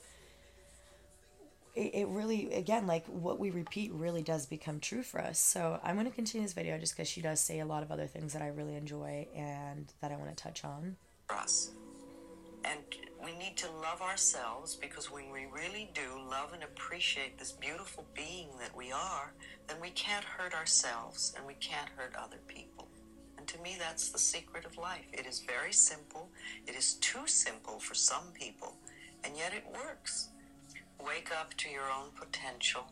it, 1.74 1.94
it 1.94 2.08
really, 2.08 2.52
again, 2.52 2.86
like 2.86 3.06
what 3.06 3.38
we 3.38 3.50
repeat 3.50 3.92
really 3.92 4.22
does 4.22 4.46
become 4.46 4.78
true 4.78 5.02
for 5.02 5.20
us. 5.20 5.38
So 5.38 5.80
I'm 5.82 5.96
going 5.96 6.06
to 6.06 6.14
continue 6.14 6.46
this 6.46 6.54
video 6.54 6.78
just 6.78 6.96
because 6.96 7.08
she 7.08 7.20
does 7.20 7.40
say 7.40 7.60
a 7.60 7.66
lot 7.66 7.82
of 7.82 7.90
other 7.90 8.06
things 8.06 8.32
that 8.32 8.42
I 8.42 8.48
really 8.48 8.76
enjoy 8.76 9.26
and 9.34 9.92
that 10.00 10.12
I 10.12 10.16
want 10.16 10.36
to 10.36 10.42
touch 10.42 10.64
on. 10.64 10.96
Us. 11.30 11.70
And 12.64 12.80
we 13.22 13.36
need 13.36 13.56
to 13.58 13.70
love 13.70 14.00
ourselves 14.00 14.74
because 14.74 15.10
when 15.10 15.30
we 15.30 15.46
really 15.52 15.90
do 15.94 16.20
love 16.30 16.52
and 16.52 16.62
appreciate 16.62 17.38
this 17.38 17.52
beautiful 17.52 18.04
being 18.14 18.48
that 18.60 18.74
we 18.76 18.90
are, 18.90 19.32
then 19.68 19.76
we 19.80 19.90
can't 19.90 20.24
hurt 20.24 20.54
ourselves 20.54 21.34
and 21.36 21.46
we 21.46 21.54
can't 21.54 21.88
hurt 21.96 22.14
other 22.16 22.40
people. 22.48 22.88
And 23.36 23.46
to 23.48 23.60
me, 23.60 23.76
that's 23.78 24.08
the 24.10 24.18
secret 24.18 24.64
of 24.64 24.78
life. 24.78 25.04
It 25.12 25.26
is 25.26 25.40
very 25.40 25.72
simple. 25.72 26.30
It 26.66 26.74
is 26.74 26.94
too 26.94 27.26
simple 27.26 27.78
for 27.78 27.94
some 27.94 28.32
people, 28.32 28.76
and 29.22 29.36
yet 29.36 29.52
it 29.52 29.66
works. 29.74 30.28
Wake 31.04 31.30
up 31.38 31.52
to 31.58 31.68
your 31.68 31.90
own 31.90 32.08
potential, 32.18 32.86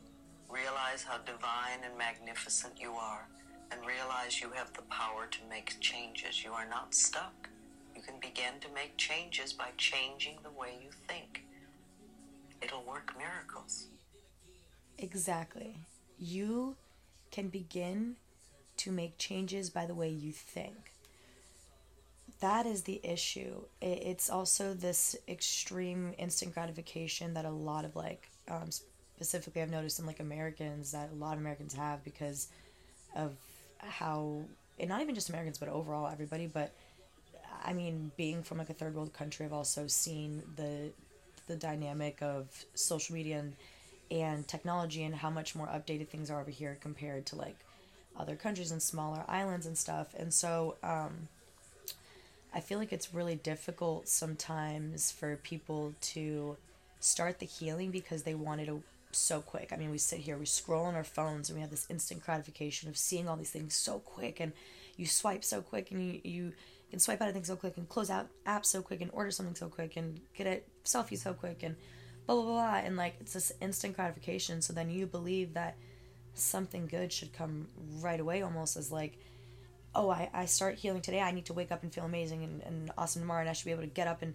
realize 0.50 1.04
how 1.04 1.18
divine 1.18 1.80
and 1.84 1.96
magnificent 1.96 2.74
you 2.78 2.92
are, 2.92 3.28
and 3.70 3.80
realize 3.86 4.42
you 4.42 4.50
have 4.50 4.72
the 4.74 4.82
power 4.82 5.26
to 5.30 5.38
make 5.48 5.80
changes. 5.80 6.44
You 6.44 6.52
are 6.52 6.68
not 6.68 6.94
stuck. 6.94 7.41
You 8.02 8.12
can 8.12 8.21
begin 8.21 8.54
to 8.61 8.68
make 8.75 8.97
changes 8.97 9.52
by 9.52 9.68
changing 9.76 10.38
the 10.42 10.50
way 10.50 10.71
you 10.82 10.90
think. 11.06 11.44
It'll 12.61 12.82
work 12.82 13.14
miracles. 13.16 13.87
Exactly. 14.99 15.76
You 16.18 16.75
can 17.30 17.49
begin 17.49 18.16
to 18.78 18.90
make 18.90 19.18
changes 19.18 19.71
by 19.71 19.87
the 19.87 19.94
way 19.94 20.09
you 20.09 20.32
think. 20.32 20.92
That 22.40 22.66
is 22.66 22.82
the 22.82 23.00
issue. 23.04 23.62
It's 23.80 24.28
also 24.28 24.75
this 24.75 25.14
extreme 25.28 26.12
instant 26.18 26.54
gratification 26.54 27.35
that 27.35 27.44
a 27.44 27.50
lot 27.50 27.85
of 27.85 27.94
like, 27.94 28.28
um, 28.49 28.71
specifically, 29.14 29.62
I've 29.62 29.71
noticed 29.71 30.00
in 30.00 30.06
like 30.06 30.18
Americans 30.18 30.90
that 30.90 31.11
a 31.12 31.14
lot 31.14 31.35
of 31.35 31.38
Americans 31.38 31.75
have 31.75 32.02
because 32.02 32.49
of 33.14 33.37
how, 33.78 34.42
and 34.80 34.88
not 34.88 35.02
even 35.02 35.14
just 35.14 35.28
Americans, 35.28 35.59
but 35.59 35.68
overall 35.68 36.09
everybody, 36.09 36.49
but 36.49 36.73
I 37.64 37.73
mean, 37.73 38.12
being 38.16 38.42
from 38.42 38.59
like 38.59 38.71
a 38.71 38.75
third 38.75 38.95
world 38.95 39.12
country, 39.12 39.47
I've 39.47 39.52
also 39.52 39.87
seen 39.87 40.42
the 40.57 40.90
the 41.49 41.57
dynamic 41.57 42.23
of 42.23 42.64
social 42.75 43.14
media 43.14 43.38
and 43.40 43.57
and 44.11 44.47
technology 44.47 45.02
and 45.02 45.14
how 45.14 45.31
much 45.31 45.54
more 45.54 45.66
updated 45.66 46.09
things 46.09 46.31
are 46.31 46.40
over 46.40 46.50
here 46.50 46.76
compared 46.81 47.25
to 47.26 47.37
like 47.37 47.57
other 48.16 48.37
countries 48.37 48.71
and 48.71 48.83
smaller 48.83 49.25
islands 49.26 49.64
and 49.64 49.76
stuff. 49.76 50.14
And 50.19 50.33
so 50.35 50.76
um, 50.83 51.28
I 52.54 52.61
feel 52.61 52.78
like 52.78 52.92
it's 52.92 53.14
really 53.14 53.37
difficult 53.37 54.09
sometimes 54.09 55.11
for 55.11 55.37
people 55.37 55.95
to 56.12 56.57
start 57.00 57.38
the 57.38 57.47
healing 57.47 57.90
because 57.90 58.23
they 58.23 58.35
want 58.35 58.61
it 58.61 58.69
so 59.12 59.40
quick. 59.40 59.73
I 59.73 59.76
mean, 59.76 59.90
we 59.90 59.99
sit 59.99 60.21
here, 60.21 60.37
we 60.37 60.47
scroll 60.47 60.85
on 60.85 60.95
our 60.95 61.04
phones, 61.04 61.49
and 61.49 61.57
we 61.57 61.62
have 61.62 61.71
this 61.71 61.87
instant 61.88 62.25
gratification 62.25 62.88
of 62.88 62.97
seeing 62.97 63.28
all 63.28 63.37
these 63.37 63.50
things 63.50 63.75
so 63.75 63.99
quick, 63.99 64.40
and 64.40 64.52
you 64.97 65.07
swipe 65.07 65.45
so 65.45 65.62
quick, 65.62 65.90
and 65.90 66.04
you 66.04 66.21
you 66.23 66.52
can 66.92 67.00
swipe 67.00 67.22
out 67.22 67.28
a 67.30 67.32
thing 67.32 67.42
so 67.42 67.56
quick, 67.56 67.78
and 67.78 67.88
close 67.88 68.11
out 68.11 68.28
apps 68.46 68.66
so 68.66 68.82
quick, 68.82 69.00
and 69.00 69.11
order 69.14 69.30
something 69.30 69.54
so 69.54 69.68
quick, 69.68 69.96
and 69.96 70.20
get 70.37 70.46
a 70.46 70.61
selfie 70.84 71.16
so 71.16 71.32
quick, 71.32 71.62
and 71.62 71.75
blah 72.26 72.37
blah 72.37 72.44
blah, 72.44 72.76
and 72.76 72.99
like 72.99 73.16
it's 73.18 73.32
this 73.32 73.50
instant 73.62 73.96
gratification. 73.96 74.61
So 74.61 74.75
then 74.75 74.90
you 74.90 75.06
believe 75.06 75.54
that 75.54 75.78
something 76.34 76.87
good 76.87 77.11
should 77.11 77.32
come 77.32 77.68
right 78.00 78.20
away, 78.20 78.42
almost 78.42 78.76
as 78.76 78.92
like, 78.92 79.18
oh, 79.94 80.11
I, 80.11 80.28
I 80.34 80.44
start 80.44 80.76
healing 80.76 81.00
today. 81.00 81.20
I 81.20 81.32
need 81.32 81.46
to 81.46 81.54
wake 81.54 81.72
up 81.72 81.82
and 81.82 81.92
feel 81.92 82.04
amazing 82.04 82.44
and, 82.44 82.62
and 82.62 82.90
awesome 82.99 83.22
tomorrow, 83.22 83.40
and 83.40 83.49
I 83.49 83.54
should 83.54 83.64
be 83.64 83.72
able 83.72 83.84
to 83.84 83.88
get 83.88 84.06
up 84.06 84.20
and 84.20 84.34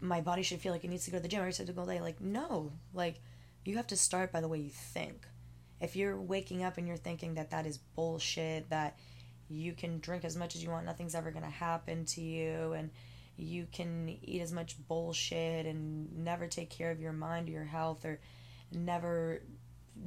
my 0.00 0.22
body 0.22 0.42
should 0.42 0.60
feel 0.60 0.72
like 0.72 0.82
it 0.82 0.88
needs 0.88 1.04
to 1.04 1.10
go 1.10 1.18
to 1.18 1.22
the 1.22 1.28
gym 1.28 1.40
every 1.40 1.52
single 1.52 1.86
day. 1.86 2.00
Like 2.00 2.20
no, 2.20 2.72
like 2.94 3.20
you 3.64 3.76
have 3.76 3.86
to 3.88 3.96
start 3.96 4.32
by 4.32 4.40
the 4.40 4.48
way 4.48 4.58
you 4.58 4.70
think. 4.70 5.26
If 5.80 5.96
you're 5.96 6.20
waking 6.20 6.62
up 6.62 6.78
and 6.78 6.86
you're 6.86 6.96
thinking 6.96 7.34
that 7.34 7.50
that 7.50 7.66
is 7.66 7.78
bullshit, 7.78 8.70
that 8.70 8.98
you 9.50 9.72
can 9.72 9.98
drink 9.98 10.24
as 10.24 10.36
much 10.36 10.54
as 10.54 10.62
you 10.62 10.70
want, 10.70 10.86
nothing's 10.86 11.14
ever 11.14 11.30
going 11.30 11.44
to 11.44 11.50
happen 11.50 12.04
to 12.06 12.20
you, 12.20 12.72
and 12.72 12.90
you 13.36 13.66
can 13.72 14.16
eat 14.22 14.40
as 14.40 14.52
much 14.52 14.76
bullshit 14.86 15.66
and 15.66 16.24
never 16.24 16.46
take 16.46 16.70
care 16.70 16.90
of 16.90 17.00
your 17.00 17.12
mind 17.12 17.48
or 17.48 17.52
your 17.52 17.64
health, 17.64 18.04
or 18.04 18.20
never 18.72 19.42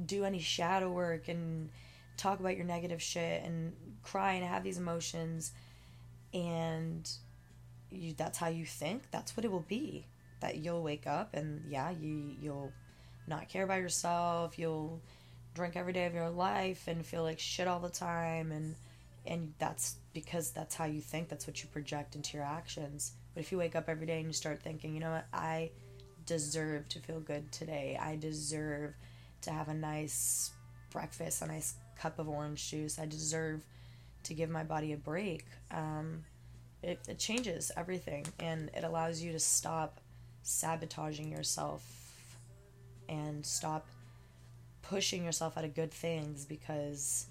do 0.06 0.24
any 0.24 0.40
shadow 0.40 0.90
work 0.90 1.28
and 1.28 1.70
talk 2.16 2.40
about 2.40 2.56
your 2.56 2.64
negative 2.64 3.02
shit 3.02 3.44
and 3.44 3.72
cry 4.02 4.32
and 4.32 4.44
have 4.44 4.64
these 4.64 4.78
emotions, 4.78 5.52
and 6.32 7.10
you, 7.90 8.14
that's 8.16 8.38
how 8.38 8.48
you 8.48 8.64
think, 8.64 9.02
that's 9.10 9.36
what 9.36 9.44
it 9.44 9.52
will 9.52 9.66
be. 9.68 10.06
That 10.40 10.56
you'll 10.56 10.82
wake 10.82 11.06
up 11.06 11.32
and 11.32 11.64
yeah, 11.70 11.90
you 11.90 12.34
you'll 12.38 12.72
not 13.26 13.48
care 13.48 13.64
about 13.64 13.80
yourself. 13.80 14.58
You'll 14.58 15.00
drink 15.54 15.74
every 15.74 15.94
day 15.94 16.04
of 16.04 16.12
your 16.12 16.28
life 16.28 16.86
and 16.86 17.06
feel 17.06 17.22
like 17.22 17.38
shit 17.38 17.66
all 17.66 17.80
the 17.80 17.88
time 17.88 18.52
and 18.52 18.74
and 19.26 19.54
that's 19.58 19.96
because 20.12 20.50
that's 20.50 20.74
how 20.74 20.84
you 20.84 21.00
think 21.00 21.28
that's 21.28 21.46
what 21.46 21.62
you 21.62 21.68
project 21.68 22.14
into 22.14 22.36
your 22.36 22.46
actions. 22.46 23.12
But 23.34 23.40
if 23.40 23.52
you 23.52 23.58
wake 23.58 23.74
up 23.74 23.88
every 23.88 24.06
day 24.06 24.18
and 24.18 24.26
you 24.26 24.32
start 24.32 24.62
thinking 24.62 24.94
you 24.94 25.00
know 25.00 25.12
what? 25.12 25.26
I 25.32 25.70
deserve 26.26 26.88
to 26.90 27.00
feel 27.00 27.20
good 27.20 27.50
today. 27.52 27.98
I 28.00 28.16
deserve 28.16 28.94
to 29.42 29.50
have 29.50 29.68
a 29.68 29.74
nice 29.74 30.50
breakfast 30.90 31.42
a 31.42 31.46
nice 31.46 31.74
cup 31.98 32.18
of 32.18 32.28
orange 32.28 32.70
juice. 32.70 32.98
I 32.98 33.06
deserve 33.06 33.62
to 34.22 34.34
give 34.34 34.48
my 34.48 34.64
body 34.64 34.92
a 34.92 34.96
break. 34.96 35.44
Um, 35.70 36.24
it, 36.82 37.00
it 37.08 37.18
changes 37.18 37.70
everything 37.76 38.26
and 38.38 38.70
it 38.74 38.84
allows 38.84 39.20
you 39.20 39.32
to 39.32 39.38
stop 39.38 40.00
sabotaging 40.42 41.30
yourself 41.30 41.82
and 43.08 43.44
stop 43.44 43.86
pushing 44.82 45.24
yourself 45.24 45.56
out 45.58 45.64
of 45.64 45.74
good 45.74 45.90
things 45.90 46.44
because 46.44 47.26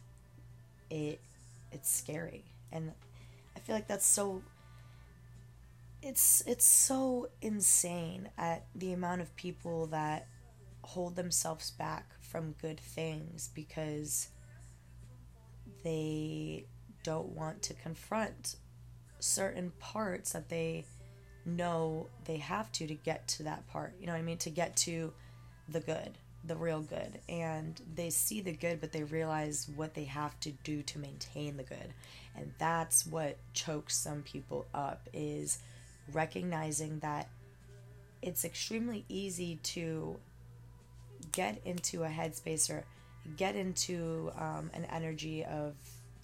it 0.89 1.19
it's 1.73 1.91
scary 1.91 2.45
and 2.71 2.91
i 3.55 3.59
feel 3.59 3.75
like 3.75 3.87
that's 3.87 4.05
so 4.05 4.41
it's 6.01 6.43
it's 6.45 6.65
so 6.65 7.29
insane 7.41 8.29
at 8.37 8.65
the 8.75 8.91
amount 8.91 9.21
of 9.21 9.33
people 9.35 9.87
that 9.87 10.27
hold 10.83 11.15
themselves 11.15 11.71
back 11.71 12.11
from 12.19 12.53
good 12.61 12.79
things 12.79 13.49
because 13.55 14.27
they 15.83 16.65
don't 17.03 17.29
want 17.29 17.61
to 17.61 17.73
confront 17.73 18.57
certain 19.19 19.71
parts 19.79 20.33
that 20.33 20.49
they 20.49 20.85
know 21.45 22.07
they 22.25 22.37
have 22.37 22.71
to 22.73 22.87
to 22.87 22.93
get 22.93 23.27
to 23.27 23.43
that 23.43 23.67
part. 23.67 23.95
You 23.99 24.07
know 24.07 24.13
what 24.13 24.19
I 24.19 24.23
mean? 24.23 24.37
To 24.39 24.49
get 24.49 24.75
to 24.77 25.13
the 25.69 25.79
good, 25.79 26.17
the 26.45 26.55
real 26.55 26.81
good. 26.81 27.19
And 27.29 27.79
they 27.95 28.09
see 28.09 28.41
the 28.41 28.53
good, 28.53 28.81
but 28.81 28.91
they 28.91 29.03
realize 29.03 29.69
what 29.75 29.93
they 29.93 30.03
have 30.05 30.39
to 30.41 30.51
do 30.63 30.81
to 30.83 30.99
maintain 30.99 31.57
the 31.57 31.63
good. 31.63 31.93
And 32.35 32.51
that's 32.57 33.05
what 33.05 33.37
chokes 33.53 33.95
some 33.95 34.21
people 34.23 34.65
up 34.73 35.07
is 35.13 35.59
recognizing 36.11 36.99
that 36.99 37.29
it's 38.21 38.45
extremely 38.45 39.05
easy 39.09 39.57
to 39.63 40.17
get 41.31 41.61
into 41.65 42.03
a 42.03 42.09
headspace 42.09 42.69
or 42.69 42.83
get 43.37 43.55
into 43.55 44.31
um, 44.37 44.69
an 44.73 44.85
energy 44.85 45.45
of 45.45 45.75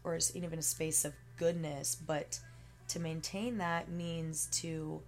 or 0.04 0.18
even 0.34 0.60
a 0.60 0.62
space 0.62 1.06
of 1.06 1.14
goodness 1.38 1.96
but 1.96 2.40
to 2.88 3.00
maintain 3.00 3.58
that 3.58 3.90
means 3.90 4.48
to 4.52 5.02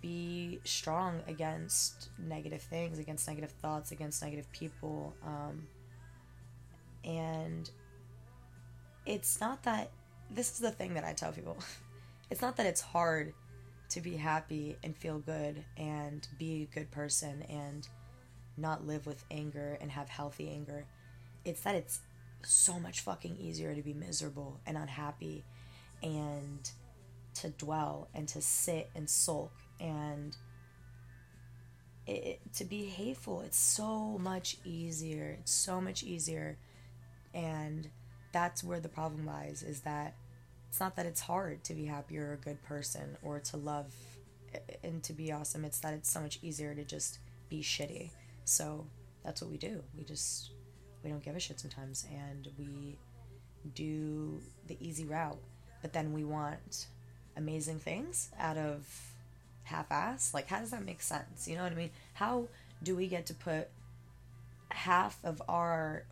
be 0.00 0.60
strong 0.64 1.20
against 1.26 2.10
negative 2.18 2.62
things 2.62 2.98
against 2.98 3.26
negative 3.26 3.50
thoughts 3.50 3.92
against 3.92 4.22
negative 4.22 4.50
people 4.52 5.14
um, 5.24 5.66
and 7.04 7.70
it's 9.06 9.40
not 9.40 9.62
that 9.62 9.90
this 10.30 10.52
is 10.52 10.58
the 10.58 10.70
thing 10.70 10.94
that 10.94 11.04
i 11.04 11.12
tell 11.12 11.32
people 11.32 11.56
it's 12.30 12.42
not 12.42 12.56
that 12.56 12.66
it's 12.66 12.80
hard 12.80 13.32
to 13.90 14.00
be 14.00 14.16
happy 14.16 14.76
and 14.84 14.96
feel 14.96 15.18
good 15.18 15.64
and 15.76 16.28
be 16.38 16.68
a 16.70 16.74
good 16.74 16.90
person 16.90 17.42
and 17.48 17.88
not 18.56 18.86
live 18.86 19.06
with 19.06 19.24
anger 19.30 19.78
and 19.80 19.90
have 19.90 20.08
healthy 20.08 20.50
anger. 20.50 20.84
It's 21.44 21.60
that 21.62 21.74
it's 21.74 22.00
so 22.44 22.78
much 22.78 23.00
fucking 23.00 23.36
easier 23.38 23.74
to 23.74 23.82
be 23.82 23.94
miserable 23.94 24.60
and 24.66 24.76
unhappy 24.76 25.44
and 26.02 26.70
to 27.34 27.50
dwell 27.50 28.08
and 28.14 28.28
to 28.28 28.40
sit 28.40 28.90
and 28.94 29.08
sulk 29.08 29.52
and 29.80 30.36
it, 32.06 32.40
to 32.54 32.64
be 32.64 32.86
hateful. 32.86 33.42
It's 33.42 33.58
so 33.58 34.18
much 34.18 34.56
easier. 34.64 35.36
It's 35.40 35.52
so 35.52 35.80
much 35.80 36.02
easier. 36.02 36.58
And 37.34 37.88
that's 38.32 38.64
where 38.64 38.80
the 38.80 38.88
problem 38.88 39.26
lies 39.26 39.62
is 39.62 39.80
that 39.80 40.14
it's 40.68 40.80
not 40.80 40.96
that 40.96 41.06
it's 41.06 41.20
hard 41.20 41.64
to 41.64 41.74
be 41.74 41.86
happy 41.86 42.18
or 42.18 42.32
a 42.32 42.36
good 42.36 42.62
person 42.62 43.16
or 43.22 43.40
to 43.40 43.56
love 43.56 43.92
and 44.82 45.02
to 45.02 45.12
be 45.12 45.32
awesome. 45.32 45.64
It's 45.64 45.80
that 45.80 45.94
it's 45.94 46.10
so 46.10 46.20
much 46.20 46.38
easier 46.42 46.74
to 46.74 46.84
just 46.84 47.18
be 47.48 47.62
shitty. 47.62 48.10
So 48.44 48.86
that's 49.24 49.42
what 49.42 49.50
we 49.50 49.58
do. 49.58 49.82
We 49.96 50.04
just 50.04 50.52
we 51.02 51.10
don't 51.10 51.22
give 51.22 51.36
a 51.36 51.40
shit 51.40 51.60
sometimes 51.60 52.06
and 52.10 52.48
we 52.58 52.98
do 53.74 54.40
the 54.66 54.76
easy 54.80 55.04
route. 55.04 55.38
But 55.82 55.92
then 55.92 56.12
we 56.12 56.24
want 56.24 56.88
amazing 57.36 57.78
things 57.78 58.30
out 58.38 58.56
of 58.56 58.86
half 59.68 59.90
ass. 59.90 60.34
Like 60.34 60.48
how 60.48 60.60
does 60.60 60.70
that 60.70 60.84
make 60.84 61.02
sense? 61.02 61.48
You 61.48 61.56
know 61.56 61.62
what 61.62 61.72
I 61.72 61.76
mean? 61.76 61.90
How 62.14 62.48
do 62.82 62.94
we 62.94 63.06
get 63.06 63.26
to 63.26 63.34
put 63.34 63.68
half 64.70 65.18
of 65.24 65.40
our 65.48 66.04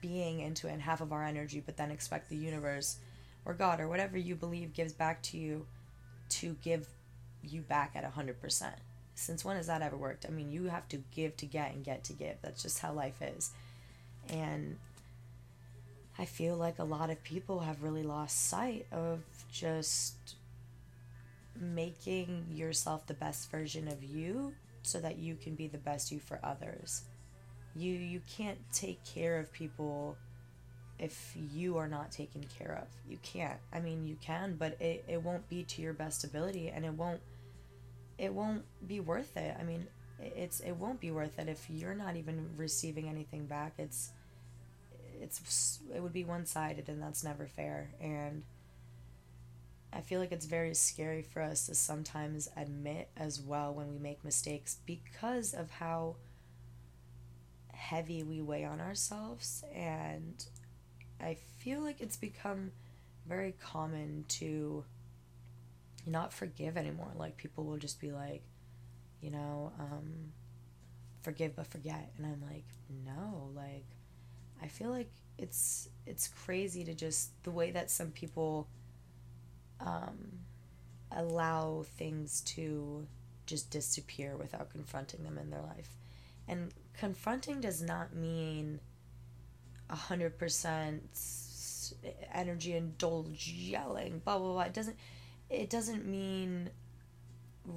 being 0.00 0.40
into 0.40 0.68
it 0.68 0.72
and 0.72 0.82
half 0.82 1.00
of 1.00 1.12
our 1.12 1.24
energy 1.24 1.62
but 1.64 1.76
then 1.76 1.90
expect 1.90 2.28
the 2.28 2.36
universe 2.36 2.98
or 3.46 3.54
God 3.54 3.80
or 3.80 3.88
whatever 3.88 4.18
you 4.18 4.34
believe 4.34 4.74
gives 4.74 4.92
back 4.92 5.22
to 5.22 5.38
you 5.38 5.66
to 6.28 6.56
give 6.62 6.88
you 7.42 7.60
back 7.60 7.92
at 7.94 8.14
100%. 8.14 8.72
Since 9.14 9.44
when 9.44 9.56
has 9.56 9.66
that 9.66 9.82
ever 9.82 9.96
worked? 9.96 10.26
I 10.26 10.32
mean, 10.32 10.50
you 10.50 10.64
have 10.64 10.88
to 10.88 10.98
give 11.14 11.36
to 11.38 11.46
get 11.46 11.72
and 11.72 11.84
get 11.84 12.04
to 12.04 12.12
give. 12.12 12.36
That's 12.42 12.62
just 12.62 12.80
how 12.80 12.92
life 12.92 13.20
is. 13.22 13.52
And 14.28 14.76
I 16.18 16.24
feel 16.24 16.56
like 16.56 16.78
a 16.78 16.84
lot 16.84 17.10
of 17.10 17.22
people 17.22 17.60
have 17.60 17.82
really 17.82 18.02
lost 18.02 18.48
sight 18.48 18.86
of 18.90 19.20
just 19.52 20.14
making 21.60 22.46
yourself 22.50 23.06
the 23.06 23.14
best 23.14 23.50
version 23.50 23.88
of 23.88 24.02
you 24.02 24.52
so 24.82 25.00
that 25.00 25.18
you 25.18 25.34
can 25.34 25.54
be 25.54 25.66
the 25.66 25.78
best 25.78 26.12
you 26.12 26.18
for 26.18 26.38
others. 26.42 27.02
You 27.74 27.92
you 27.92 28.20
can't 28.36 28.58
take 28.72 29.04
care 29.04 29.38
of 29.38 29.52
people 29.52 30.16
if 30.98 31.34
you 31.52 31.76
are 31.76 31.88
not 31.88 32.12
taken 32.12 32.44
care 32.58 32.78
of. 32.80 32.88
You 33.10 33.18
can't. 33.22 33.58
I 33.72 33.80
mean, 33.80 34.04
you 34.04 34.16
can, 34.20 34.54
but 34.56 34.80
it, 34.80 35.04
it 35.08 35.22
won't 35.22 35.48
be 35.48 35.64
to 35.64 35.82
your 35.82 35.92
best 35.92 36.24
ability 36.24 36.68
and 36.68 36.84
it 36.84 36.92
won't 36.94 37.20
it 38.18 38.32
won't 38.32 38.62
be 38.86 39.00
worth 39.00 39.36
it. 39.36 39.56
I 39.58 39.64
mean, 39.64 39.86
it's 40.20 40.60
it 40.60 40.72
won't 40.72 41.00
be 41.00 41.10
worth 41.10 41.38
it 41.38 41.48
if 41.48 41.68
you're 41.68 41.94
not 41.94 42.16
even 42.16 42.50
receiving 42.56 43.08
anything 43.08 43.46
back. 43.46 43.74
It's 43.78 44.10
it's 45.20 45.80
it 45.94 46.02
would 46.02 46.12
be 46.12 46.24
one-sided 46.24 46.88
and 46.88 47.02
that's 47.02 47.24
never 47.24 47.46
fair 47.46 47.90
and 48.00 48.42
I 49.94 50.00
feel 50.00 50.20
like 50.20 50.32
it's 50.32 50.46
very 50.46 50.74
scary 50.74 51.22
for 51.22 51.40
us 51.40 51.66
to 51.66 51.74
sometimes 51.74 52.48
admit 52.56 53.08
as 53.16 53.40
well 53.40 53.72
when 53.72 53.90
we 53.90 53.98
make 53.98 54.24
mistakes 54.24 54.78
because 54.86 55.54
of 55.54 55.70
how 55.70 56.16
heavy 57.72 58.22
we 58.22 58.40
weigh 58.40 58.64
on 58.64 58.80
ourselves 58.80 59.62
and 59.74 60.44
I 61.20 61.38
feel 61.58 61.80
like 61.80 62.00
it's 62.00 62.16
become 62.16 62.72
very 63.26 63.52
common 63.52 64.24
to 64.28 64.84
not 66.06 66.32
forgive 66.32 66.76
anymore. 66.76 67.12
Like 67.16 67.36
people 67.36 67.64
will 67.64 67.78
just 67.78 68.00
be 68.00 68.12
like, 68.12 68.42
you 69.20 69.30
know, 69.30 69.72
um, 69.78 70.32
forgive 71.22 71.56
but 71.56 71.66
forget, 71.66 72.12
and 72.16 72.26
I'm 72.26 72.42
like, 72.42 72.66
no, 73.04 73.50
like 73.54 73.86
I 74.62 74.68
feel 74.68 74.90
like 74.90 75.10
it's 75.38 75.88
it's 76.06 76.28
crazy 76.28 76.84
to 76.84 76.94
just 76.94 77.30
the 77.42 77.50
way 77.50 77.70
that 77.70 77.90
some 77.90 78.10
people 78.10 78.68
um, 79.80 80.40
allow 81.10 81.84
things 81.96 82.40
to 82.42 83.06
just 83.46 83.70
disappear 83.70 84.36
without 84.36 84.70
confronting 84.70 85.22
them 85.22 85.38
in 85.38 85.50
their 85.50 85.62
life. 85.62 85.96
And 86.48 86.72
confronting 86.98 87.60
does 87.60 87.82
not 87.82 88.14
mean 88.14 88.80
100% 89.90 91.00
energy 92.32 92.74
indulge 92.74 93.48
yelling 93.48 94.20
blah 94.24 94.38
blah 94.38 94.52
blah. 94.52 94.62
It 94.62 94.72
doesn't 94.72 94.96
it 95.50 95.68
doesn't 95.68 96.06
mean 96.06 96.70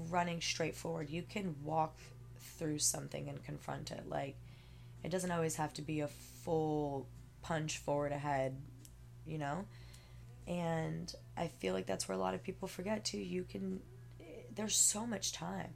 running 0.09 0.41
straight 0.41 0.75
forward. 0.75 1.09
You 1.09 1.23
can 1.23 1.55
walk 1.63 1.97
through 2.57 2.79
something 2.79 3.27
and 3.27 3.43
confront 3.43 3.91
it. 3.91 4.07
Like 4.07 4.37
it 5.03 5.09
doesn't 5.09 5.31
always 5.31 5.57
have 5.57 5.73
to 5.73 5.81
be 5.81 5.99
a 5.99 6.07
full 6.07 7.07
punch 7.41 7.77
forward 7.77 8.13
ahead 8.13 8.55
you 9.27 9.37
know? 9.37 9.65
And 10.47 11.13
i 11.37 11.47
feel 11.59 11.73
like 11.73 11.85
that's 11.85 12.07
where 12.07 12.17
a 12.17 12.19
lot 12.19 12.33
of 12.33 12.43
people 12.43 12.67
forget 12.67 13.05
too 13.05 13.17
you 13.19 13.43
can 13.43 13.79
there's 14.57 14.75
so 14.75 15.05
much 15.07 15.31
time. 15.31 15.69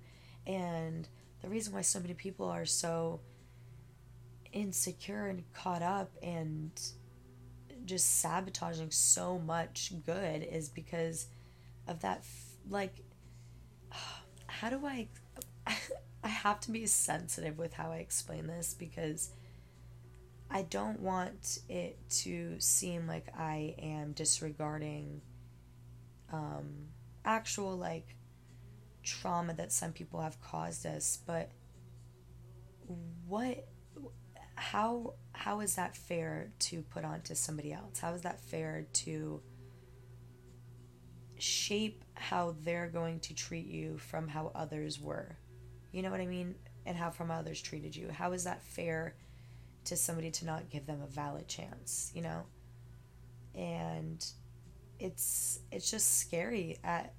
And 0.45 1.07
the 1.41 1.47
reason 1.47 1.73
why 1.73 1.81
so 1.81 1.99
many 1.99 2.13
people 2.13 2.49
are 2.49 2.65
so 2.65 3.21
insecure 4.51 5.27
and 5.27 5.43
caught 5.53 5.81
up 5.81 6.11
and 6.21 6.71
just 7.85 8.19
sabotaging 8.19 8.91
so 8.91 9.39
much 9.39 9.93
good 10.05 10.43
is 10.43 10.67
because 10.67 11.27
of 11.87 12.01
that 12.01 12.25
like 12.69 13.01
how 14.47 14.69
do 14.69 14.85
I 14.85 15.07
I 16.23 16.27
have 16.27 16.59
to 16.61 16.71
be 16.71 16.85
sensitive 16.85 17.57
with 17.57 17.73
how 17.73 17.91
I 17.91 17.97
explain 17.97 18.45
this 18.45 18.75
because 18.77 19.31
I 20.49 20.63
don't 20.63 20.99
want 20.99 21.59
it 21.69 21.97
to 22.23 22.59
seem 22.59 23.07
like 23.07 23.27
I 23.37 23.75
am 23.81 24.11
disregarding 24.11 25.21
um, 26.31 26.87
actual 27.25 27.75
like 27.77 28.15
trauma 29.03 29.53
that 29.53 29.71
some 29.71 29.91
people 29.91 30.21
have 30.21 30.39
caused 30.41 30.85
us, 30.85 31.19
but 31.25 31.51
what 33.27 33.67
how 34.55 35.13
how 35.33 35.61
is 35.61 35.75
that 35.75 35.95
fair 35.95 36.51
to 36.59 36.81
put 36.83 37.03
onto 37.03 37.33
somebody 37.35 37.73
else? 37.73 37.99
How 37.99 38.13
is 38.13 38.21
that 38.21 38.39
fair 38.39 38.85
to 38.93 39.41
shape 41.37 42.03
how 42.13 42.55
they're 42.63 42.87
going 42.87 43.19
to 43.21 43.33
treat 43.33 43.65
you 43.65 43.97
from 43.97 44.27
how 44.27 44.51
others 44.53 44.99
were? 44.99 45.37
You 45.91 46.03
know 46.03 46.11
what 46.11 46.21
I 46.21 46.27
mean? 46.27 46.55
And 46.85 46.95
how 46.95 47.09
from 47.09 47.31
others 47.31 47.61
treated 47.61 47.95
you. 47.95 48.09
How 48.09 48.33
is 48.33 48.43
that 48.43 48.63
fair 48.63 49.15
to 49.85 49.97
somebody 49.97 50.29
to 50.31 50.45
not 50.45 50.69
give 50.69 50.85
them 50.85 51.01
a 51.01 51.07
valid 51.07 51.47
chance, 51.47 52.11
you 52.13 52.21
know? 52.21 52.43
And 53.55 54.23
it's 55.01 55.59
it's 55.71 55.89
just 55.89 56.19
scary 56.19 56.77
at 56.83 57.13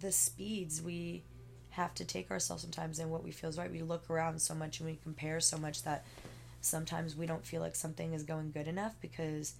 the 0.00 0.10
speeds 0.10 0.80
we 0.82 1.22
have 1.70 1.94
to 1.94 2.04
take 2.04 2.30
ourselves 2.30 2.62
sometimes 2.62 2.98
and 2.98 3.10
what 3.10 3.22
we 3.22 3.30
feel 3.30 3.50
is 3.50 3.58
right. 3.58 3.70
We 3.70 3.82
look 3.82 4.08
around 4.10 4.40
so 4.40 4.54
much 4.54 4.80
and 4.80 4.88
we 4.88 4.96
compare 4.96 5.40
so 5.40 5.58
much 5.58 5.82
that 5.84 6.04
sometimes 6.60 7.14
we 7.14 7.26
don't 7.26 7.46
feel 7.46 7.60
like 7.60 7.76
something 7.76 8.14
is 8.14 8.24
going 8.24 8.50
good 8.50 8.66
enough 8.66 8.94
because 9.00 9.54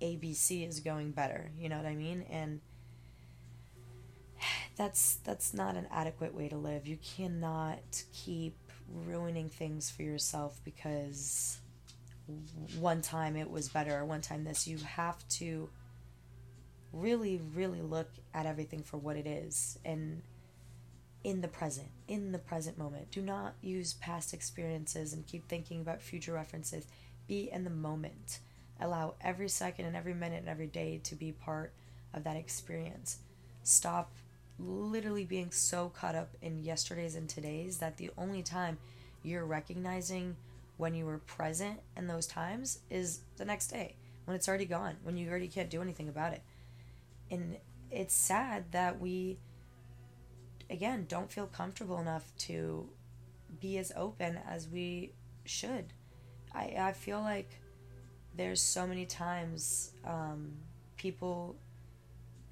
ABC 0.00 0.68
is 0.68 0.80
going 0.80 1.10
better. 1.10 1.50
You 1.58 1.68
know 1.68 1.76
what 1.78 1.86
I 1.86 1.96
mean? 1.96 2.24
And 2.30 2.60
that's 4.76 5.16
that's 5.24 5.54
not 5.54 5.74
an 5.74 5.86
adequate 5.90 6.34
way 6.34 6.48
to 6.48 6.56
live. 6.56 6.86
You 6.86 6.98
cannot 7.16 8.04
keep 8.12 8.56
ruining 9.06 9.48
things 9.48 9.90
for 9.90 10.02
yourself 10.02 10.60
because 10.64 11.58
one 12.78 13.00
time 13.00 13.36
it 13.36 13.50
was 13.50 13.68
better 13.68 13.98
or 13.98 14.04
one 14.04 14.20
time 14.20 14.44
this. 14.44 14.68
You 14.68 14.78
have 14.78 15.26
to 15.28 15.70
really 16.92 17.40
really 17.54 17.82
look 17.82 18.08
at 18.32 18.46
everything 18.46 18.82
for 18.82 18.96
what 18.96 19.16
it 19.16 19.26
is 19.26 19.78
and 19.84 20.22
in 21.26 21.40
the 21.40 21.48
present, 21.48 21.88
in 22.06 22.30
the 22.30 22.38
present 22.38 22.78
moment. 22.78 23.10
Do 23.10 23.20
not 23.20 23.54
use 23.60 23.94
past 23.94 24.32
experiences 24.32 25.12
and 25.12 25.26
keep 25.26 25.48
thinking 25.48 25.80
about 25.80 26.00
future 26.00 26.32
references. 26.32 26.86
Be 27.26 27.50
in 27.50 27.64
the 27.64 27.70
moment. 27.70 28.38
Allow 28.80 29.14
every 29.20 29.48
second 29.48 29.86
and 29.86 29.96
every 29.96 30.14
minute 30.14 30.38
and 30.38 30.48
every 30.48 30.68
day 30.68 31.00
to 31.02 31.16
be 31.16 31.32
part 31.32 31.72
of 32.14 32.22
that 32.22 32.36
experience. 32.36 33.18
Stop 33.64 34.12
literally 34.56 35.24
being 35.24 35.50
so 35.50 35.88
caught 35.88 36.14
up 36.14 36.30
in 36.40 36.62
yesterday's 36.62 37.16
and 37.16 37.28
today's 37.28 37.78
that 37.78 37.96
the 37.96 38.10
only 38.16 38.42
time 38.42 38.78
you're 39.24 39.44
recognizing 39.44 40.36
when 40.76 40.94
you 40.94 41.06
were 41.06 41.18
present 41.18 41.80
in 41.96 42.06
those 42.06 42.28
times 42.28 42.78
is 42.88 43.22
the 43.36 43.44
next 43.44 43.66
day 43.66 43.96
when 44.26 44.36
it's 44.36 44.48
already 44.48 44.64
gone, 44.64 44.94
when 45.02 45.16
you 45.16 45.28
already 45.28 45.48
can't 45.48 45.70
do 45.70 45.82
anything 45.82 46.08
about 46.08 46.32
it. 46.32 46.42
And 47.30 47.56
it's 47.90 48.14
sad 48.14 48.72
that 48.72 49.00
we 49.00 49.38
again 50.68 51.06
don't 51.08 51.30
feel 51.30 51.46
comfortable 51.46 51.98
enough 52.00 52.32
to 52.38 52.88
be 53.60 53.78
as 53.78 53.92
open 53.96 54.38
as 54.48 54.68
we 54.68 55.12
should. 55.44 55.92
I 56.54 56.74
I 56.78 56.92
feel 56.92 57.20
like 57.20 57.50
there's 58.36 58.60
so 58.60 58.86
many 58.86 59.06
times 59.06 59.92
um, 60.04 60.52
people 60.96 61.56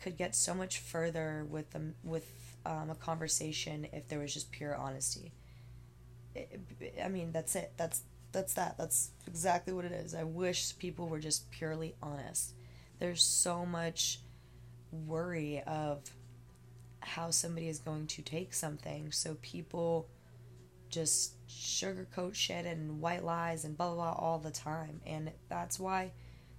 could 0.01 0.17
get 0.17 0.35
so 0.35 0.55
much 0.55 0.79
further 0.79 1.47
with 1.49 1.71
them 1.71 1.95
with 2.03 2.31
um, 2.67 2.91
a 2.91 2.95
conversation 2.95 3.87
if 3.93 4.09
there 4.09 4.19
was 4.19 4.33
just 4.33 4.51
pure 4.51 4.75
honesty. 4.77 5.33
It, 6.35 6.61
I 7.03 7.09
mean, 7.09 7.33
that's 7.33 7.55
it. 7.57 7.73
That's 7.77 8.03
that's 8.33 8.55
that. 8.55 8.77
That's 8.79 9.11
exactly 9.27 9.73
what 9.73 9.85
it 9.85 9.93
is. 9.93 10.15
I 10.15 10.25
wish 10.25 10.77
people 10.79 11.09
were 11.09 11.21
just 11.21 11.51
purely 11.51 11.95
honest. 12.03 12.55
There's 12.99 13.23
so 13.23 13.65
much 13.65 14.21
worry 15.07 15.63
of 15.67 16.01
how 17.01 17.31
somebody 17.31 17.69
is 17.69 17.79
going 17.79 18.07
to 18.07 18.23
take 18.23 18.55
something. 18.55 19.13
So 19.13 19.37
people 19.43 20.09
just 20.89 21.35
sugarcoat 21.49 22.35
shit 22.35 22.67
and 22.67 23.01
white 23.01 23.25
lies 23.25 23.65
and 23.65 23.77
blah, 23.77 23.93
blah, 23.93 24.13
blah 24.13 24.13
all 24.13 24.39
the 24.39 24.51
time. 24.51 25.01
And 25.07 25.33
that's 25.49 25.79
why 25.79 26.13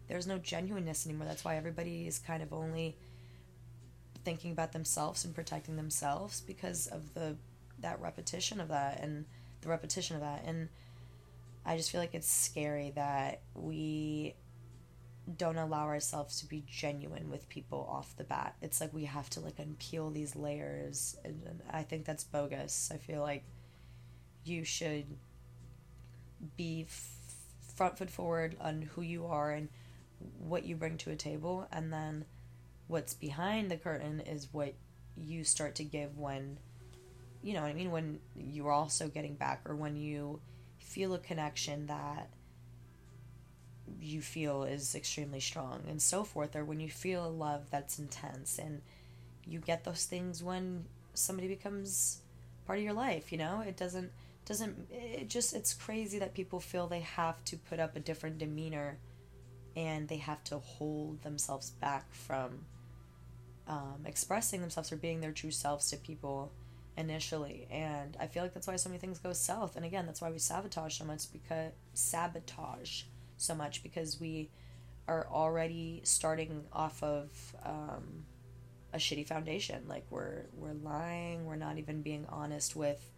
there's 0.08 0.28
no 0.28 0.38
genuineness 0.38 1.06
anymore. 1.06 1.28
That's 1.28 1.44
why 1.44 1.58
everybody 1.58 2.06
is 2.06 2.20
kind 2.20 2.44
of 2.44 2.54
only 2.54 2.98
thinking 4.24 4.52
about 4.52 4.72
themselves 4.74 5.24
and 5.24 5.34
protecting 5.34 5.76
themselves 5.76 6.42
because 6.42 6.88
of 6.88 7.14
the 7.14 7.36
that 7.80 8.02
repetition 8.02 8.60
of 8.60 8.70
that 8.70 9.00
and 9.02 9.26
the 9.62 9.70
repetition 9.70 10.16
of 10.16 10.22
that 10.22 10.44
and 10.46 10.70
I 11.66 11.78
just 11.78 11.92
feel 11.92 12.00
like 12.00 12.14
it's 12.14 12.30
scary 12.30 12.92
that 12.96 13.42
we 13.56 14.36
don't 15.38 15.58
allow 15.58 15.86
ourselves 15.86 16.40
to 16.40 16.46
be 16.46 16.64
genuine 16.70 17.30
with 17.30 17.50
people 17.50 17.88
off 17.90 18.16
the 18.16 18.24
bat. 18.24 18.56
It's 18.62 18.80
like 18.80 18.94
we 18.94 19.06
have 19.06 19.30
to 19.32 19.40
like 19.40 19.58
unpeel 19.58 20.14
these 20.14 20.36
layers, 20.36 21.18
and, 21.24 21.42
and 21.48 21.62
I 21.72 21.84
think 21.84 22.06
that's 22.06 22.24
bogus. 22.24 22.92
I 22.94 22.98
feel 22.98 23.22
like 23.22 23.44
you 24.44 24.64
should 24.64 25.18
be 26.56 26.86
f- 26.88 27.18
front 27.76 27.98
foot 27.98 28.10
forward 28.10 28.56
on 28.62 28.84
who 28.84 29.02
you 29.02 29.26
are 29.26 29.52
and 29.52 29.70
what 30.38 30.66
you 30.66 30.76
bring 30.76 30.98
to 31.00 31.12
a 31.12 31.16
table, 31.16 31.68
and 31.72 31.92
then 31.92 32.26
what's 32.88 33.14
behind 33.14 33.72
the 33.72 33.78
curtain 33.78 34.20
is 34.22 34.50
what 34.52 34.76
you 35.18 35.44
start 35.44 35.76
to 35.76 35.84
give 35.84 36.18
when 36.18 36.60
you 37.42 37.54
know 37.54 37.62
what 37.62 37.70
I 37.70 37.74
mean 37.74 37.92
when 37.92 38.20
you're 38.36 38.72
also 38.72 39.08
getting 39.08 39.36
back 39.36 39.62
or 39.66 39.76
when 39.76 39.96
you 39.96 40.42
feel 40.80 41.14
a 41.14 41.20
connection 41.20 41.86
that 41.88 42.30
you 44.02 44.22
feel 44.22 44.64
is 44.64 44.96
extremely 44.96 45.40
strong 45.40 45.84
and 45.88 46.02
so 46.02 46.24
forth 46.24 46.56
or 46.56 46.66
when 46.66 46.80
you 46.80 46.90
feel 46.90 47.26
a 47.26 47.28
love 47.28 47.70
that's 47.70 48.00
intense 48.00 48.58
and 48.58 48.82
you 49.46 49.60
get 49.60 49.84
those 49.84 50.06
things 50.06 50.44
when 50.44 50.86
somebody 51.14 51.48
becomes 51.48 52.20
part 52.66 52.80
of 52.80 52.86
your 52.86 52.94
life 52.94 53.32
you 53.32 53.38
know? 53.38 53.64
It 53.66 53.78
doesn't 53.78 54.12
doesn't 54.46 54.88
it 54.92 55.30
just 55.30 55.54
it's 55.56 55.74
crazy 55.74 56.20
that 56.20 56.34
people 56.34 56.60
feel 56.60 56.88
they 56.88 57.00
have 57.00 57.44
to 57.46 57.58
put 57.58 57.80
up 57.80 57.96
a 57.96 58.00
different 58.00 58.38
demeanor 58.38 58.98
and 59.76 60.08
they 60.08 60.18
have 60.18 60.44
to 60.46 60.60
hold 60.60 61.22
themselves 61.24 61.72
back 61.72 62.06
from 62.14 62.66
um, 63.68 64.04
expressing 64.06 64.62
themselves 64.62 64.92
or 64.92 64.96
being 64.96 65.20
their 65.22 65.32
true 65.32 65.52
selves 65.52 65.90
to 65.90 65.98
people 65.98 66.52
initially. 66.98 67.68
And 67.70 68.16
i 68.20 68.28
feel 68.28 68.44
like 68.44 68.54
that's 68.54 68.68
why 68.68 68.76
so 68.78 68.90
many 68.90 69.00
things 69.00 69.20
go 69.20 69.34
south. 69.34 69.76
And 69.76 69.86
again 69.86 70.06
that's 70.06 70.22
why 70.22 70.32
we 70.32 70.40
sabotage 70.40 70.98
so 70.98 71.06
much 71.06 71.32
because 71.32 71.72
sabotage 71.94 73.04
so 73.38 73.56
much 73.56 73.84
because 73.84 74.20
we 74.20 74.50
are 75.08 75.28
already 75.32 76.02
starting 76.04 76.64
off 76.74 77.02
of 77.04 77.30
um, 77.64 78.26
a 78.94 78.98
shitty 78.98 79.28
foundation. 79.28 79.84
Like 79.88 80.06
we're 80.10 80.44
we're 80.58 80.74
lying. 80.74 81.46
We're 81.46 81.56
not 81.56 81.78
even 81.78 82.02
being 82.02 82.26
honest 82.30 82.76
with 82.76 83.12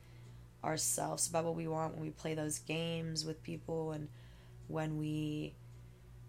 ourselves 0.63 1.27
about 1.29 1.45
what 1.45 1.55
we 1.55 1.67
want 1.67 1.93
when 1.93 2.03
we 2.03 2.09
play 2.09 2.33
those 2.33 2.59
games 2.59 3.23
with 3.23 3.41
people 3.43 3.91
and 3.91 4.07
when 4.67 4.97
we 4.97 5.53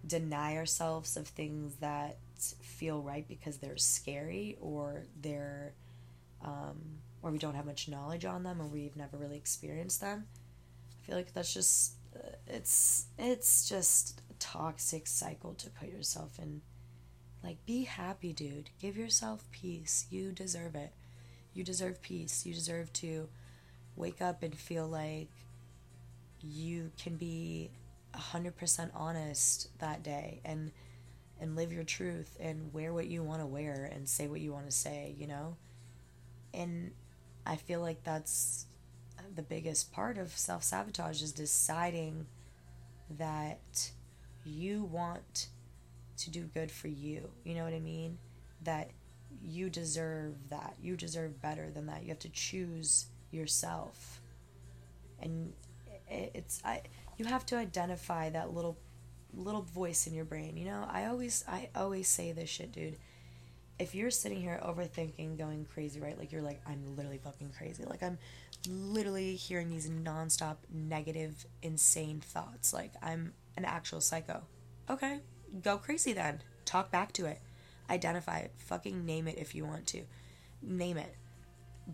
deny 0.06 0.56
ourselves 0.56 1.16
of 1.16 1.26
things 1.26 1.74
that 1.76 2.16
feel 2.60 3.02
right 3.02 3.26
because 3.26 3.58
they're 3.58 3.76
scary 3.76 4.56
or 4.60 5.02
they're 5.20 5.72
um, 6.44 6.76
or 7.22 7.30
we 7.30 7.38
don't 7.38 7.54
have 7.54 7.66
much 7.66 7.88
knowledge 7.88 8.24
on 8.24 8.42
them 8.44 8.60
or 8.62 8.66
we've 8.66 8.96
never 8.96 9.16
really 9.16 9.36
experienced 9.36 10.00
them. 10.00 10.26
I 11.02 11.06
feel 11.06 11.16
like 11.16 11.32
that's 11.34 11.52
just 11.52 11.94
it's 12.46 13.06
it's 13.18 13.68
just 13.68 14.20
a 14.30 14.34
toxic 14.38 15.06
cycle 15.06 15.54
to 15.54 15.70
put 15.70 15.88
yourself 15.88 16.38
in. 16.38 16.62
Like 17.42 17.64
be 17.66 17.84
happy, 17.84 18.32
dude. 18.32 18.70
Give 18.80 18.96
yourself 18.96 19.44
peace. 19.52 20.06
You 20.10 20.32
deserve 20.32 20.74
it. 20.74 20.92
You 21.54 21.64
deserve 21.64 22.02
peace. 22.02 22.44
You 22.44 22.54
deserve 22.54 22.92
to 22.94 23.28
wake 23.96 24.22
up 24.22 24.42
and 24.42 24.54
feel 24.54 24.86
like 24.86 25.28
you 26.40 26.92
can 27.02 27.16
be 27.16 27.70
100% 28.14 28.90
honest 28.94 29.68
that 29.78 30.02
day 30.02 30.40
and 30.44 30.70
and 31.40 31.54
live 31.54 31.72
your 31.72 31.84
truth 31.84 32.36
and 32.40 32.72
wear 32.72 32.92
what 32.92 33.06
you 33.06 33.22
want 33.22 33.40
to 33.40 33.46
wear 33.46 33.88
and 33.94 34.08
say 34.08 34.26
what 34.26 34.40
you 34.40 34.52
want 34.52 34.66
to 34.66 34.72
say, 34.72 35.14
you 35.16 35.26
know? 35.26 35.56
And 36.52 36.90
I 37.46 37.54
feel 37.54 37.80
like 37.80 38.02
that's 38.02 38.66
the 39.38 39.42
biggest 39.44 39.92
part 39.92 40.18
of 40.18 40.36
self 40.36 40.64
sabotage 40.64 41.22
is 41.22 41.30
deciding 41.30 42.26
that 43.18 43.92
you 44.44 44.82
want 44.82 45.46
to 46.16 46.28
do 46.28 46.50
good 46.52 46.72
for 46.72 46.88
you. 46.88 47.30
You 47.44 47.54
know 47.54 47.62
what 47.62 47.72
I 47.72 47.78
mean? 47.78 48.18
That 48.64 48.90
you 49.40 49.70
deserve 49.70 50.34
that. 50.50 50.74
You 50.82 50.96
deserve 50.96 51.40
better 51.40 51.70
than 51.70 51.86
that. 51.86 52.02
You 52.02 52.08
have 52.08 52.18
to 52.18 52.28
choose 52.30 53.06
yourself. 53.30 54.20
And 55.22 55.52
it's 56.10 56.60
I 56.64 56.82
you 57.16 57.24
have 57.26 57.46
to 57.46 57.56
identify 57.56 58.30
that 58.30 58.52
little 58.52 58.76
little 59.32 59.62
voice 59.62 60.08
in 60.08 60.14
your 60.14 60.24
brain. 60.24 60.56
You 60.56 60.64
know, 60.64 60.84
I 60.90 61.04
always 61.04 61.44
I 61.46 61.68
always 61.76 62.08
say 62.08 62.32
this 62.32 62.50
shit, 62.50 62.72
dude. 62.72 62.96
If 63.78 63.94
you're 63.94 64.10
sitting 64.10 64.40
here 64.40 64.60
overthinking, 64.64 65.38
going 65.38 65.66
crazy, 65.72 66.00
right? 66.00 66.18
Like 66.18 66.32
you're 66.32 66.42
like 66.42 66.60
I'm 66.66 66.96
literally 66.96 67.18
fucking 67.18 67.52
crazy. 67.56 67.84
Like 67.84 68.02
I'm 68.02 68.18
literally 68.66 69.36
hearing 69.36 69.70
these 69.70 69.88
nonstop 69.88 70.56
negative, 70.72 71.46
insane 71.62 72.20
thoughts. 72.20 72.72
Like, 72.72 72.92
I'm 73.02 73.32
an 73.56 73.64
actual 73.64 74.00
psycho. 74.00 74.42
Okay, 74.90 75.20
go 75.62 75.78
crazy 75.78 76.12
then. 76.12 76.42
Talk 76.64 76.90
back 76.90 77.12
to 77.12 77.26
it. 77.26 77.40
Identify 77.90 78.38
it. 78.40 78.52
Fucking 78.56 79.04
name 79.04 79.28
it 79.28 79.38
if 79.38 79.54
you 79.54 79.64
want 79.64 79.86
to. 79.88 80.02
Name 80.62 80.98
it. 80.98 81.14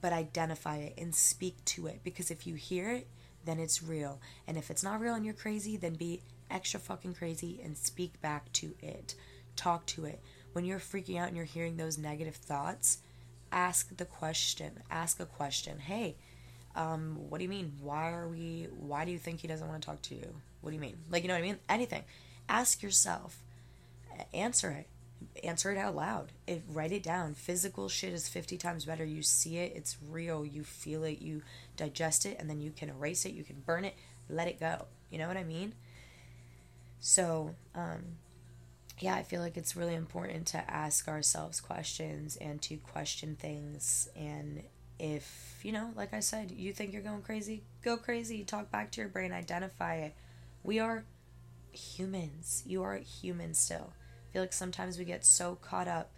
But 0.01 0.13
identify 0.13 0.79
it 0.79 0.95
and 0.99 1.15
speak 1.15 1.65
to 1.67 1.87
it. 1.87 2.01
Because 2.03 2.31
if 2.31 2.47
you 2.47 2.55
hear 2.55 2.91
it, 2.91 3.09
then 3.45 3.61
it's 3.61 3.83
real. 3.83 4.21
And 4.47 4.57
if 4.57 4.71
it's 4.71 4.83
not 4.83 5.01
real 5.01 5.15
and 5.15 5.25
you're 5.25 5.35
crazy, 5.35 5.77
then 5.77 5.95
be 5.95 6.23
extra 6.51 6.81
fucking 6.81 7.15
crazy 7.15 7.61
and 7.63 7.77
speak 7.77 8.21
back 8.21 8.53
to 8.55 8.75
it. 8.81 9.15
Talk 9.55 9.87
to 9.87 10.05
it. 10.05 10.21
When 10.55 10.65
you're 10.65 10.79
freaking 10.79 11.19
out 11.19 11.27
and 11.27 11.37
you're 11.37 11.45
hearing 11.45 11.77
those 11.77 11.99
negative 11.99 12.37
thoughts, 12.37 12.99
ask 13.51 13.97
the 13.97 14.05
question. 14.05 14.79
Ask 14.89 15.19
a 15.19 15.27
question. 15.27 15.81
Hey, 15.81 16.15
um, 16.77 17.19
what 17.29 17.39
do 17.39 17.43
you 17.45 17.51
mean? 17.51 17.73
Why 17.83 18.13
are 18.13 18.29
we, 18.29 18.69
why 18.79 19.05
do 19.05 19.11
you 19.11 19.19
think 19.19 19.41
he 19.41 19.49
doesn't 19.49 19.67
want 19.67 19.83
to 19.83 19.87
talk 19.87 20.01
to 20.03 20.15
you? 20.15 20.33
What 20.61 20.71
do 20.71 20.75
you 20.77 20.81
mean? 20.81 20.97
Like, 21.11 21.25
you 21.25 21.29
know 21.29 21.35
what 21.35 21.41
I 21.41 21.47
mean? 21.47 21.59
Anything. 21.69 22.05
Ask 22.49 22.85
yourself, 22.85 23.43
answer 24.33 24.71
it, 24.71 24.87
answer 25.45 25.73
it 25.73 25.77
out 25.77 25.97
loud. 25.97 26.31
If 26.47 26.63
write 26.69 26.93
it 26.93 27.03
down. 27.03 27.35
Physical 27.35 27.89
shit 27.89 28.13
is 28.13 28.29
50 28.29 28.57
times 28.57 28.85
better. 28.85 29.05
You 29.05 29.23
see 29.23 29.59
it, 29.59 29.73
it's 29.75 29.97
real, 30.09 30.47
you 30.47 30.63
feel 30.63 31.03
it, 31.03 31.21
you 31.21 31.43
digest 31.77 32.27
it 32.27 32.37
and 32.39 32.49
then 32.49 32.61
you 32.61 32.71
can 32.71 32.91
erase 32.91 33.25
it, 33.25 33.33
you 33.33 33.43
can 33.43 33.57
burn 33.67 33.85
it, 33.85 33.97
let 34.31 34.47
it 34.47 34.61
go. 34.61 34.87
You 35.11 35.19
know 35.19 35.27
what 35.27 35.37
I 35.37 35.43
mean? 35.43 35.75
So, 37.01 37.57
um 37.75 38.19
yeah, 38.99 39.15
I 39.17 39.23
feel 39.23 39.41
like 39.41 39.57
it's 39.57 39.77
really 39.77 39.95
important 39.95 40.47
to 40.49 40.71
ask 40.71 41.09
ourselves 41.09 41.61
questions 41.61 42.37
and 42.37 42.61
to 42.63 42.77
question 42.77 43.37
things 43.37 44.09
and 44.17 44.63
if, 44.99 45.59
you 45.63 45.73
know, 45.73 45.91
like 45.97 46.15
I 46.15 46.21
said, 46.21 46.53
you 46.53 46.73
think 46.73 46.93
you're 46.93 47.03
going 47.03 47.23
crazy, 47.23 47.65
go 47.83 47.97
crazy. 47.97 48.45
Talk 48.45 48.71
back 48.71 48.93
to 48.93 49.01
your 49.01 49.11
brain, 49.11 49.33
identify 49.33 49.97
it. 49.97 50.15
We 50.63 50.79
are 50.79 51.05
humans. 51.73 52.63
You 52.65 52.85
are 52.85 52.97
human 52.97 53.55
still 53.55 53.93
I 53.95 54.33
feel 54.33 54.43
like 54.43 54.53
sometimes 54.53 54.99
we 54.99 55.05
get 55.05 55.25
so 55.25 55.57
caught 55.57 55.89
up 55.89 56.11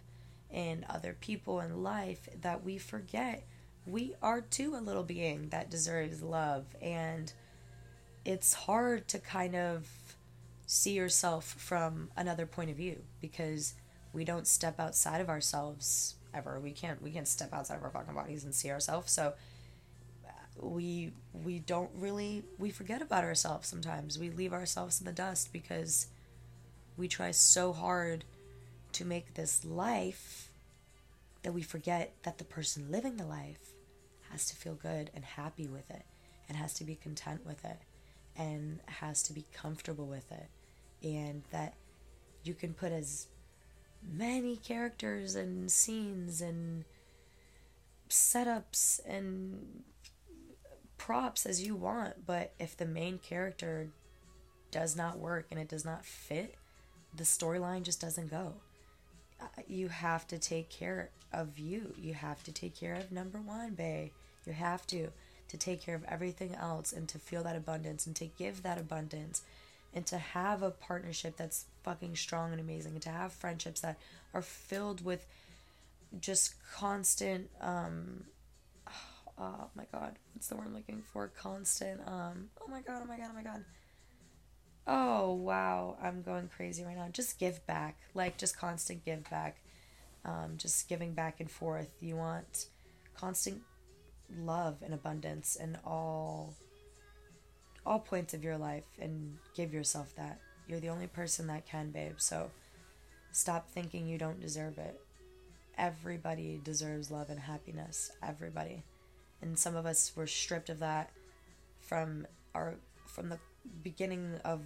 in 0.51 0.85
other 0.89 1.15
people 1.19 1.59
and 1.59 1.83
life 1.83 2.29
that 2.41 2.63
we 2.63 2.77
forget 2.77 3.43
we 3.85 4.15
are 4.21 4.41
too 4.41 4.75
a 4.75 4.81
little 4.81 5.03
being 5.03 5.49
that 5.49 5.69
deserves 5.69 6.21
love 6.21 6.65
and 6.81 7.31
it's 8.25 8.53
hard 8.53 9.07
to 9.09 9.19
kind 9.19 9.55
of 9.55 9.87
see 10.67 10.91
yourself 10.91 11.45
from 11.45 12.09
another 12.15 12.45
point 12.45 12.69
of 12.69 12.75
view 12.75 13.01
because 13.21 13.73
we 14.13 14.25
don't 14.25 14.45
step 14.45 14.79
outside 14.79 15.21
of 15.21 15.29
ourselves 15.29 16.15
ever. 16.33 16.59
We 16.59 16.71
can't 16.71 17.01
we 17.01 17.09
can't 17.09 17.27
step 17.27 17.53
outside 17.53 17.77
of 17.77 17.83
our 17.83 17.89
fucking 17.89 18.13
bodies 18.13 18.43
and 18.43 18.53
see 18.53 18.69
ourselves. 18.69 19.11
So 19.11 19.33
uh, 20.27 20.29
we 20.59 21.13
we 21.33 21.59
don't 21.59 21.89
really 21.95 22.43
we 22.59 22.69
forget 22.69 23.01
about 23.01 23.23
ourselves 23.23 23.67
sometimes. 23.67 24.19
We 24.19 24.29
leave 24.29 24.53
ourselves 24.53 24.99
in 24.99 25.05
the 25.05 25.13
dust 25.13 25.53
because 25.53 26.07
we 26.97 27.07
try 27.07 27.31
so 27.31 27.71
hard 27.71 28.25
to 28.91 29.05
make 29.05 29.35
this 29.35 29.63
life 29.63 30.49
that 31.43 31.53
we 31.53 31.61
forget 31.61 32.13
that 32.23 32.39
the 32.39 32.43
person 32.43 32.91
living 32.91 33.15
the 33.15 33.25
life 33.25 33.73
has 34.31 34.45
to 34.47 34.55
feel 34.55 34.73
good 34.73 35.11
and 35.15 35.23
happy 35.23 35.67
with 35.67 35.89
it 35.89 36.03
and 36.49 36.57
has 36.57 36.73
to 36.73 36.83
be 36.83 36.95
content 36.95 37.45
with 37.45 37.63
it 37.63 37.77
and 38.37 38.79
has 38.85 39.23
to 39.23 39.33
be 39.33 39.45
comfortable 39.53 40.05
with 40.05 40.31
it 40.31 40.49
and 41.03 41.43
that 41.51 41.73
you 42.43 42.53
can 42.53 42.73
put 42.73 42.91
as 42.91 43.27
many 44.03 44.55
characters 44.55 45.35
and 45.35 45.71
scenes 45.71 46.41
and 46.41 46.85
setups 48.09 48.99
and 49.05 49.83
props 50.97 51.45
as 51.45 51.65
you 51.65 51.75
want 51.75 52.25
but 52.25 52.53
if 52.59 52.75
the 52.77 52.85
main 52.85 53.17
character 53.17 53.89
does 54.71 54.95
not 54.95 55.17
work 55.17 55.47
and 55.51 55.59
it 55.59 55.67
does 55.67 55.85
not 55.85 56.05
fit 56.05 56.55
the 57.17 57.23
storyline 57.23 57.83
just 57.83 57.99
doesn't 57.99 58.29
go. 58.29 58.53
Uh, 59.41 59.45
you 59.67 59.87
have 59.87 60.27
to 60.27 60.37
take 60.37 60.69
care 60.69 61.09
of 61.33 61.59
you. 61.59 61.93
You 61.97 62.13
have 62.13 62.43
to 62.43 62.51
take 62.51 62.75
care 62.75 62.95
of 62.95 63.11
number 63.11 63.39
one, 63.39 63.73
babe. 63.73 64.11
You 64.45 64.53
have 64.53 64.87
to 64.87 65.09
to 65.49 65.57
take 65.57 65.81
care 65.81 65.95
of 65.95 66.03
everything 66.07 66.55
else 66.55 66.91
and 66.91 67.07
to 67.09 67.19
feel 67.19 67.43
that 67.43 67.55
abundance 67.55 68.05
and 68.05 68.15
to 68.15 68.25
give 68.25 68.63
that 68.63 68.79
abundance 68.79 69.41
and 69.93 70.05
to 70.05 70.17
have 70.17 70.61
a 70.61 70.71
partnership 70.71 71.37
that's 71.37 71.65
fucking 71.83 72.15
strong 72.15 72.51
and 72.51 72.59
amazing 72.59 72.93
and 72.93 73.01
to 73.01 73.09
have 73.09 73.31
friendships 73.31 73.81
that 73.81 73.97
are 74.33 74.41
filled 74.41 75.03
with 75.03 75.25
just 76.19 76.55
constant 76.73 77.49
um 77.61 78.23
oh 79.39 79.69
my 79.75 79.85
god 79.91 80.15
what's 80.33 80.47
the 80.47 80.55
word 80.55 80.67
I'm 80.67 80.75
looking 80.75 81.03
for? 81.13 81.27
Constant 81.39 82.01
um 82.07 82.49
oh 82.61 82.69
my 82.69 82.81
god 82.81 83.01
oh 83.03 83.07
my 83.07 83.17
god 83.17 83.29
oh 83.31 83.35
my 83.35 83.43
god. 83.43 83.63
Oh 84.85 85.33
wow 85.33 85.97
i'm 86.01 86.21
going 86.21 86.49
crazy 86.55 86.83
right 86.83 86.95
now. 86.95 87.07
Just 87.11 87.39
give 87.39 87.65
back 87.65 87.97
like 88.13 88.37
just 88.37 88.57
constant 88.57 89.03
give 89.05 89.29
back. 89.29 89.57
Um, 90.25 90.55
just 90.57 90.89
giving 90.89 91.13
back 91.13 91.39
and 91.39 91.49
forth. 91.49 91.89
You 92.01 92.17
want 92.17 92.65
constant 93.15 93.61
love 94.35 94.77
and 94.83 94.93
abundance 94.93 95.55
in 95.55 95.77
all 95.85 96.55
all 97.85 97.99
points 97.99 98.33
of 98.33 98.43
your 98.43 98.57
life 98.57 98.83
and 98.99 99.37
give 99.55 99.73
yourself 99.73 100.13
that. 100.17 100.39
You're 100.67 100.81
the 100.81 100.89
only 100.89 101.07
person 101.07 101.47
that 101.47 101.65
can 101.65 101.91
babe. 101.91 102.15
So 102.17 102.51
stop 103.31 103.69
thinking 103.69 104.09
you 104.09 104.17
don't 104.17 104.41
deserve 104.41 104.77
it. 104.77 104.99
Everybody 105.77 106.59
deserves 106.61 107.09
love 107.09 107.29
and 107.29 107.39
happiness. 107.39 108.11
Everybody. 108.21 108.83
And 109.41 109.57
some 109.57 109.75
of 109.75 109.85
us 109.85 110.11
were 110.15 110.27
stripped 110.27 110.69
of 110.69 110.79
that 110.79 111.11
from 111.79 112.27
our 112.53 112.75
from 113.05 113.29
the 113.29 113.39
beginning 113.81 114.39
of 114.43 114.61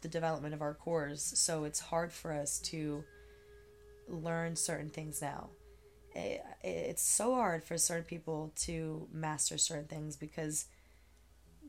the 0.00 0.08
development 0.08 0.54
of 0.54 0.62
our 0.62 0.74
cores, 0.74 1.22
so 1.36 1.64
it's 1.64 1.80
hard 1.80 2.12
for 2.12 2.32
us 2.32 2.58
to 2.58 3.04
learn 4.08 4.56
certain 4.56 4.90
things 4.90 5.22
now. 5.22 5.48
It, 6.14 6.44
it's 6.62 7.02
so 7.02 7.34
hard 7.34 7.64
for 7.64 7.78
certain 7.78 8.04
people 8.04 8.52
to 8.62 9.08
master 9.12 9.58
certain 9.58 9.86
things 9.86 10.16
because 10.16 10.66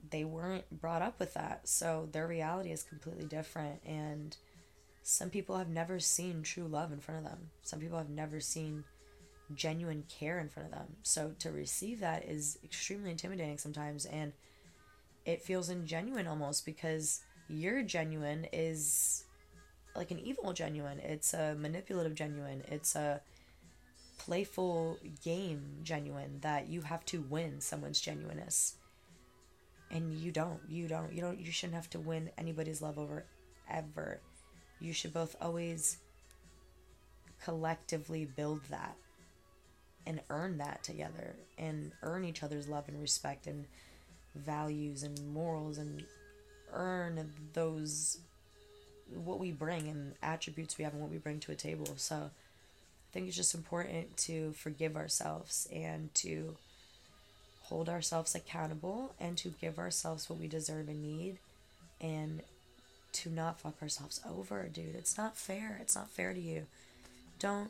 they 0.10 0.24
weren't 0.24 0.70
brought 0.70 1.02
up 1.02 1.20
with 1.20 1.34
that. 1.34 1.68
So 1.68 2.10
their 2.12 2.28
reality 2.28 2.72
is 2.72 2.84
completely 2.84 3.26
different. 3.26 3.82
And 3.86 4.36
some 5.02 5.30
people 5.30 5.58
have 5.58 5.70
never 5.70 6.00
seen 6.00 6.44
true 6.44 6.68
love 6.68 6.92
in 6.92 7.00
front 7.00 7.26
of 7.26 7.32
them. 7.32 7.50
Some 7.64 7.80
people 7.80 7.98
have 7.98 8.10
never 8.10 8.40
seen 8.40 8.84
genuine 9.56 10.04
care 10.08 10.40
in 10.40 10.50
front 10.50 10.70
of 10.72 10.76
them. 10.76 10.88
So 11.04 11.34
to 11.40 11.52
receive 11.52 12.00
that 12.02 12.26
is 12.26 12.60
extremely 12.64 13.12
intimidating 13.12 13.58
sometimes. 13.58 14.06
And 14.06 14.34
it 15.26 15.42
feels 15.42 15.70
ingenuine 15.70 16.28
almost 16.28 16.66
because 16.66 17.22
your 17.48 17.84
genuine 17.84 18.48
is 18.52 19.24
like 19.96 20.12
an 20.12 20.20
evil 20.20 20.54
genuine. 20.54 21.00
It's 21.00 21.34
a 21.34 21.56
manipulative 21.56 22.16
genuine. 22.16 22.64
It's 22.68 22.96
a 22.96 23.22
playful 24.26 24.98
game 25.22 25.80
genuine 25.84 26.40
that 26.42 26.70
you 26.70 26.82
have 26.82 27.04
to 27.04 27.22
win 27.22 27.60
someone's 27.60 28.00
genuineness. 28.00 28.76
And 29.92 30.14
you 30.14 30.32
don't. 30.32 30.62
You 30.70 30.88
don't. 30.88 31.12
You 31.14 31.22
don't 31.22 31.40
you 31.40 31.52
shouldn't 31.52 31.76
have 31.76 31.90
to 31.92 32.00
win 32.00 32.30
anybody's 32.38 32.82
love 32.82 32.98
over 32.98 33.26
ever. 33.70 34.22
You 34.80 34.94
should 34.94 35.14
both 35.14 35.36
always 35.42 35.98
collectively 37.44 38.26
build 38.26 38.62
that 38.70 38.96
and 40.08 40.22
earn 40.30 40.58
that 40.58 40.84
together 40.84 41.36
and 41.58 41.92
earn 42.02 42.24
each 42.24 42.44
other's 42.44 42.68
love 42.70 42.86
and 42.88 43.02
respect 43.02 43.46
and 43.46 43.66
values 44.36 45.04
and 45.04 45.34
morals 45.34 45.78
and 45.78 46.04
earn 46.72 47.32
those 47.52 48.20
what 49.14 49.38
we 49.40 49.52
bring 49.52 49.90
and 49.90 50.14
attributes 50.24 50.78
we 50.78 50.86
have 50.86 50.94
and 50.94 51.02
what 51.02 51.12
we 51.12 51.18
bring 51.18 51.40
to 51.42 51.52
a 51.52 51.56
table. 51.56 51.88
So 51.98 52.32
think 53.14 53.28
it's 53.28 53.38
just 53.38 53.54
important 53.54 54.18
to 54.18 54.54
forgive 54.54 54.98
ourselves 54.98 55.68
and 55.72 56.14
to 56.16 56.58
hold 57.62 57.88
ourselves 57.88 58.34
accountable 58.34 59.14
and 59.20 59.38
to 59.38 59.50
give 59.62 59.78
ourselves 59.78 60.30
what 60.30 60.40
we 60.40 60.48
deserve 60.48 60.90
and 60.90 61.02
need 61.02 61.38
and 62.02 62.42
to 63.14 63.30
not 63.30 63.60
fuck 63.60 63.76
ourselves 63.82 64.20
over, 64.28 64.68
dude. 64.68 64.96
It's 64.96 65.18
not 65.18 65.38
fair. 65.38 65.78
It's 65.80 65.96
not 65.96 66.10
fair 66.10 66.34
to 66.34 66.40
you. 66.40 66.66
Don't 67.40 67.70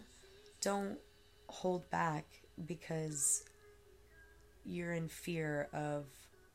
don't 0.62 0.98
hold 1.48 1.90
back 1.90 2.24
because 2.66 3.44
you're 4.66 4.94
in 4.94 5.10
fear 5.10 5.68
of 5.74 6.06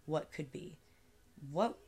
what 0.07 0.33
could 0.33 0.51
be. 0.51 0.79
What 1.53 1.79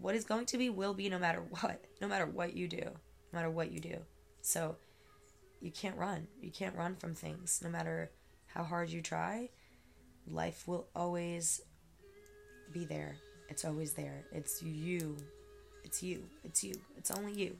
what 0.00 0.16
is 0.16 0.24
going 0.24 0.46
to 0.46 0.58
be 0.58 0.68
will 0.68 0.94
be 0.94 1.08
no 1.08 1.18
matter 1.18 1.40
what. 1.60 1.84
No 2.00 2.08
matter 2.08 2.26
what 2.26 2.56
you 2.56 2.66
do. 2.66 2.82
No 2.84 2.92
matter 3.32 3.50
what 3.50 3.70
you 3.70 3.78
do. 3.78 3.98
So 4.40 4.76
you 5.62 5.70
can't 5.70 5.96
run. 5.96 6.26
You 6.42 6.50
can't 6.50 6.76
run 6.76 6.96
from 6.96 7.14
things. 7.14 7.60
No 7.62 7.70
matter 7.70 8.10
how 8.48 8.64
hard 8.64 8.90
you 8.90 9.00
try, 9.00 9.48
life 10.30 10.66
will 10.66 10.86
always 10.94 11.62
be 12.72 12.84
there. 12.84 13.16
It's 13.48 13.64
always 13.64 13.92
there. 13.92 14.24
It's 14.32 14.62
you. 14.62 15.16
It's 15.84 16.02
you. 16.02 16.24
It's 16.44 16.64
you. 16.64 16.74
It's 16.98 17.10
only 17.10 17.32
you. 17.32 17.56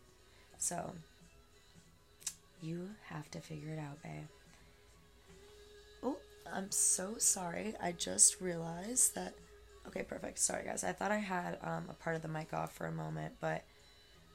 So 0.58 0.92
you 2.60 2.90
have 3.08 3.30
to 3.30 3.40
figure 3.40 3.72
it 3.72 3.78
out, 3.78 4.02
babe. 4.02 4.28
Oh, 6.02 6.16
I'm 6.52 6.70
so 6.70 7.14
sorry. 7.18 7.74
I 7.80 7.92
just 7.92 8.40
realized 8.40 9.14
that 9.14 9.34
Okay, 9.86 10.02
perfect. 10.02 10.38
Sorry, 10.38 10.64
guys. 10.64 10.84
I 10.84 10.92
thought 10.92 11.10
I 11.10 11.18
had 11.18 11.58
um, 11.62 11.86
a 11.90 11.94
part 11.94 12.16
of 12.16 12.22
the 12.22 12.28
mic 12.28 12.52
off 12.52 12.72
for 12.72 12.86
a 12.86 12.92
moment, 12.92 13.34
but 13.40 13.64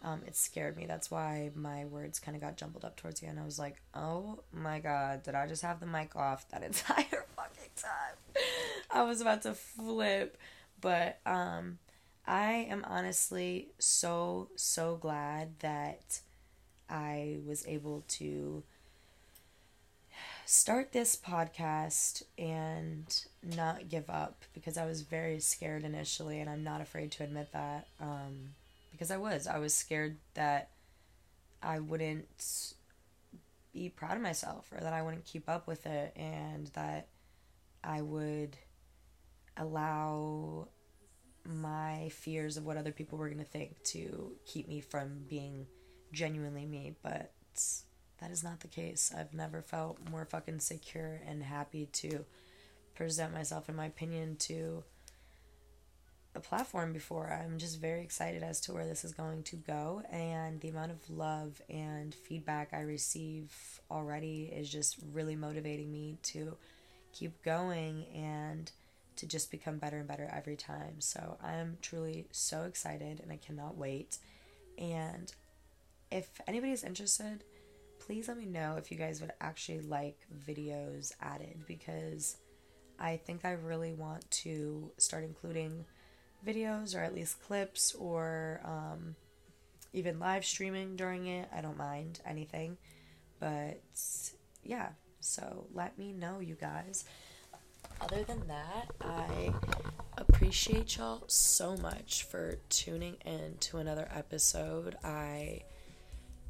um, 0.08 0.22
it 0.26 0.36
scared 0.36 0.78
me. 0.78 0.86
That's 0.86 1.12
why 1.12 1.52
my 1.54 1.86
words 1.86 2.20
kind 2.20 2.36
of 2.36 2.41
got 2.41 2.56
jumbled 2.56 2.86
up 2.86 2.96
towards 2.96 3.20
the 3.20 3.28
end. 3.28 3.39
I 3.39 3.43
was 3.46 3.60
like, 3.60 3.82
oh 3.93 4.39
my 4.54 4.80
god, 4.80 5.24
did 5.24 5.36
I 5.36 5.48
just 5.48 5.63
have 5.63 5.80
the 5.80 5.86
mic 5.86 6.15
off 6.15 6.48
that 6.50 6.63
entire 6.63 7.26
fucking 7.36 7.72
time? 7.76 8.43
I 8.89 9.04
was 9.04 9.20
about 9.20 9.41
to 9.43 9.54
flip. 9.54 10.38
But 10.80 11.20
um, 11.26 11.80
I 12.26 12.67
am 12.70 12.86
honestly 12.88 13.70
so, 13.80 14.50
so 14.56 14.96
glad 14.96 15.60
that 15.60 16.22
I 16.89 17.39
was 17.46 17.65
able 17.67 18.04
to 18.10 18.63
start 20.46 20.93
this 20.93 21.17
podcast 21.17 22.24
and 22.38 23.24
not 23.43 23.89
give 23.89 24.10
up 24.10 24.46
because 24.54 24.78
I 24.78 24.86
was 24.86 25.02
very 25.02 25.39
scared 25.39 25.84
initially, 25.84 26.39
and 26.39 26.50
I'm 26.50 26.63
not 26.63 26.80
afraid 26.80 27.12
to 27.13 27.24
admit 27.24 27.52
that 27.52 27.88
um, 28.00 28.52
because 28.98 29.12
I 29.12 29.18
was. 29.18 29.46
I 29.46 29.60
was 29.60 29.76
scared 29.76 30.18
that 30.34 30.72
I 31.62 31.80
wouldn't 31.80 32.74
be 33.72 33.90
proud 33.90 34.18
of 34.18 34.24
myself 34.24 34.68
or 34.72 34.80
that 34.80 34.94
I 34.94 35.04
wouldn't 35.04 35.26
keep 35.26 35.48
up 35.48 35.68
with 35.68 35.86
it 35.86 36.14
and 36.16 36.68
that 36.74 37.10
I 37.84 38.02
would 38.02 38.58
allow 39.56 40.70
my 41.46 42.10
fears 42.10 42.58
of 42.58 42.66
what 42.66 42.78
other 42.78 42.92
people 42.92 43.20
were 43.20 43.30
going 43.30 43.38
to 43.38 43.46
think 43.46 43.82
to 43.84 44.32
keep 44.46 44.68
me 44.68 44.82
from 44.82 45.26
being 45.30 45.68
genuinely 46.12 46.66
me. 46.66 46.96
But 47.04 47.32
that 48.20 48.32
is 48.32 48.44
not 48.44 48.62
the 48.62 48.68
case. 48.68 49.14
I've 49.16 49.34
never 49.34 49.62
felt 49.62 50.00
more 50.10 50.26
fucking 50.26 50.60
secure 50.60 51.22
and 51.28 51.44
happy 51.44 51.86
to 51.94 52.26
present 52.96 53.32
myself, 53.32 53.70
in 53.70 53.76
my 53.76 53.86
opinion, 53.86 54.38
to 54.38 54.84
platform 56.39 56.93
before. 56.93 57.32
I'm 57.32 57.58
just 57.58 57.80
very 57.80 58.02
excited 58.02 58.43
as 58.43 58.60
to 58.62 58.73
where 58.73 58.86
this 58.86 59.04
is 59.04 59.13
going 59.13 59.43
to 59.43 59.56
go, 59.56 60.02
and 60.12 60.60
the 60.62 60.69
amount 60.69 60.91
of 60.91 61.10
love 61.10 61.62
and 61.69 62.13
feedback 62.13 62.73
I 62.73 62.82
receive 62.82 63.52
already 63.89 64.52
is 64.54 64.69
just 64.69 64.97
really 65.13 65.36
motivating 65.36 65.91
me 65.91 66.17
to 66.23 66.58
keep 67.13 67.41
going 67.43 68.06
and 68.13 68.71
to 69.15 69.26
just 69.26 69.52
become 69.52 69.78
better 69.78 69.97
and 69.97 70.08
better 70.08 70.30
every 70.32 70.56
time. 70.56 70.95
So 71.00 71.38
I'm 71.43 71.78
truly 71.82 72.28
so 72.32 72.63
excited 72.63 73.19
and 73.19 73.32
I 73.32 73.38
cannot 73.38 73.78
wait. 73.78 74.17
And 74.78 75.32
if 76.12 76.39
anybody's 76.47 76.84
interested, 76.84 77.43
please 78.00 78.28
let 78.28 78.38
me 78.38 78.45
know 78.45 78.76
if 78.78 78.91
you 78.91 78.97
guys 78.97 79.19
would 79.21 79.34
actually 79.41 79.82
like 79.82 80.19
videos 80.47 81.13
added 81.19 81.63
because 81.67 82.38
I 83.00 83.17
think 83.17 83.43
I 83.43 83.52
really 83.52 83.93
want 83.93 84.30
to 84.32 84.91
start 84.97 85.23
including 85.23 85.86
videos 86.48 86.96
or 86.96 87.00
at 87.00 87.14
least 87.14 87.42
clips 87.44 87.94
or 87.96 88.62
um, 88.64 89.16
even 89.94 90.20
live 90.20 90.46
streaming 90.46 90.96
during 90.96 91.28
it. 91.28 91.50
I 91.56 91.62
don't 91.62 91.78
mind 91.78 92.22
anything. 92.26 92.78
But 93.40 93.82
yeah, 94.64 94.90
so 95.20 95.68
let 95.74 95.98
me 95.98 96.14
know, 96.14 96.40
you 96.40 96.56
guys. 96.56 97.06
Other 98.00 98.24
than 98.24 98.48
that, 98.48 98.92
I 99.02 99.54
appreciate 100.18 100.98
y'all 100.98 101.24
so 101.28 101.76
much 101.78 102.24
for 102.24 102.58
tuning 102.70 103.16
in 103.26 103.56
to 103.60 103.78
another 103.78 104.08
episode. 104.14 104.96
I 105.04 105.64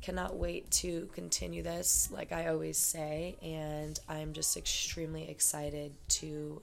cannot 0.01 0.35
wait 0.37 0.69
to 0.71 1.09
continue 1.13 1.63
this, 1.63 2.09
like 2.11 2.31
I 2.31 2.47
always 2.47 2.77
say, 2.77 3.37
and 3.41 3.99
I'm 4.07 4.33
just 4.33 4.55
extremely 4.57 5.29
excited 5.29 5.93
to 6.09 6.61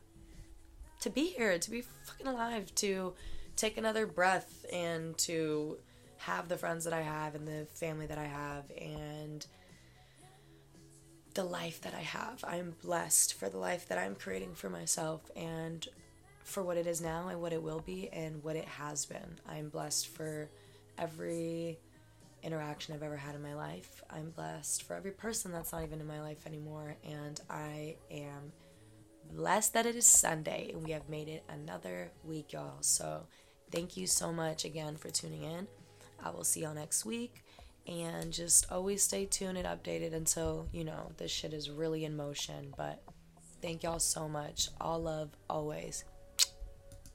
to 1.05 1.11
be 1.11 1.27
here, 1.27 1.59
to 1.59 1.71
be 1.71 1.83
fucking 1.83 2.27
alive, 2.27 2.75
to 2.77 3.13
take 3.57 3.77
another 3.77 4.07
breath, 4.07 4.65
and 4.73 5.17
to 5.19 5.77
have 6.17 6.49
the 6.49 6.57
friends 6.57 6.85
that 6.85 6.95
I 6.95 7.03
have 7.03 7.35
and 7.35 7.47
the 7.47 7.67
family 7.75 8.07
that 8.07 8.17
I 8.17 8.25
have, 8.25 8.65
and 8.81 9.47
the 11.35 11.45
life 11.45 11.83
that 11.83 11.93
I 11.95 12.01
have. 12.01 12.43
I 12.43 12.57
am 12.57 12.75
blessed 12.83 13.35
for 13.35 13.51
the 13.51 13.59
life 13.59 13.87
that 13.89 13.99
I'm 13.99 14.15
creating 14.15 14.55
for 14.55 14.71
myself 14.71 15.31
and 15.37 15.87
for 16.43 16.63
what 16.63 16.79
it 16.79 16.87
is 16.87 17.03
now 17.03 17.29
and 17.29 17.39
what 17.43 17.53
it 17.53 17.63
will 17.63 17.81
be 17.81 18.09
and 18.09 18.43
what 18.43 18.57
it 18.57 18.65
has 18.65 19.05
been. 19.05 19.39
I'm 19.47 19.69
blessed 19.69 20.09
for 20.09 20.49
every 20.97 21.79
interaction 22.43 22.95
I've 22.95 23.03
ever 23.03 23.17
had 23.17 23.35
in 23.35 23.43
my 23.43 23.55
life. 23.55 24.03
I'm 24.09 24.31
blessed 24.31 24.85
for 24.85 24.95
every 24.95 25.11
person 25.11 25.53
that's 25.53 25.73
not 25.73 25.83
even 25.83 26.01
in 26.01 26.07
my 26.07 26.23
life 26.23 26.47
anymore. 26.47 26.97
And 27.05 27.39
I 27.51 27.97
am 28.11 28.53
blessed 29.33 29.75
that 29.75 29.87
it 29.87 29.97
is 29.97 30.07
Sunday 30.07 30.71
and 30.73 30.85
we 30.85 30.93
have 30.93 31.09
made 31.09 31.29
it 31.29 31.45
another 31.49 32.11
week, 32.25 32.53
y'all. 32.53 32.79
So 32.81 33.27
thank 33.71 33.97
you 33.97 34.07
so 34.07 34.33
much 34.33 34.65
again 34.65 34.97
for 34.97 35.11
tuning 35.11 35.43
in. 35.43 35.67
I 36.23 36.31
will 36.31 36.45
see 36.45 36.63
y'all 36.63 36.75
next 36.75 37.05
week. 37.05 37.45
And 37.87 38.33
just 38.33 38.71
always 38.73 39.03
stay 39.03 39.27
tuned 39.27 39.59
and 39.59 39.67
updated 39.67 40.15
until, 40.15 40.69
you 40.73 40.85
know, 40.85 41.13
this 41.19 41.31
shit 41.31 41.53
is 41.53 41.69
really 41.69 42.05
in 42.05 42.17
motion. 42.17 42.73
But 42.77 43.03
thank 43.61 43.83
y'all 43.83 43.99
so 43.99 44.29
much. 44.29 44.71
All 44.81 45.03
love, 45.03 45.31
always. 45.51 46.05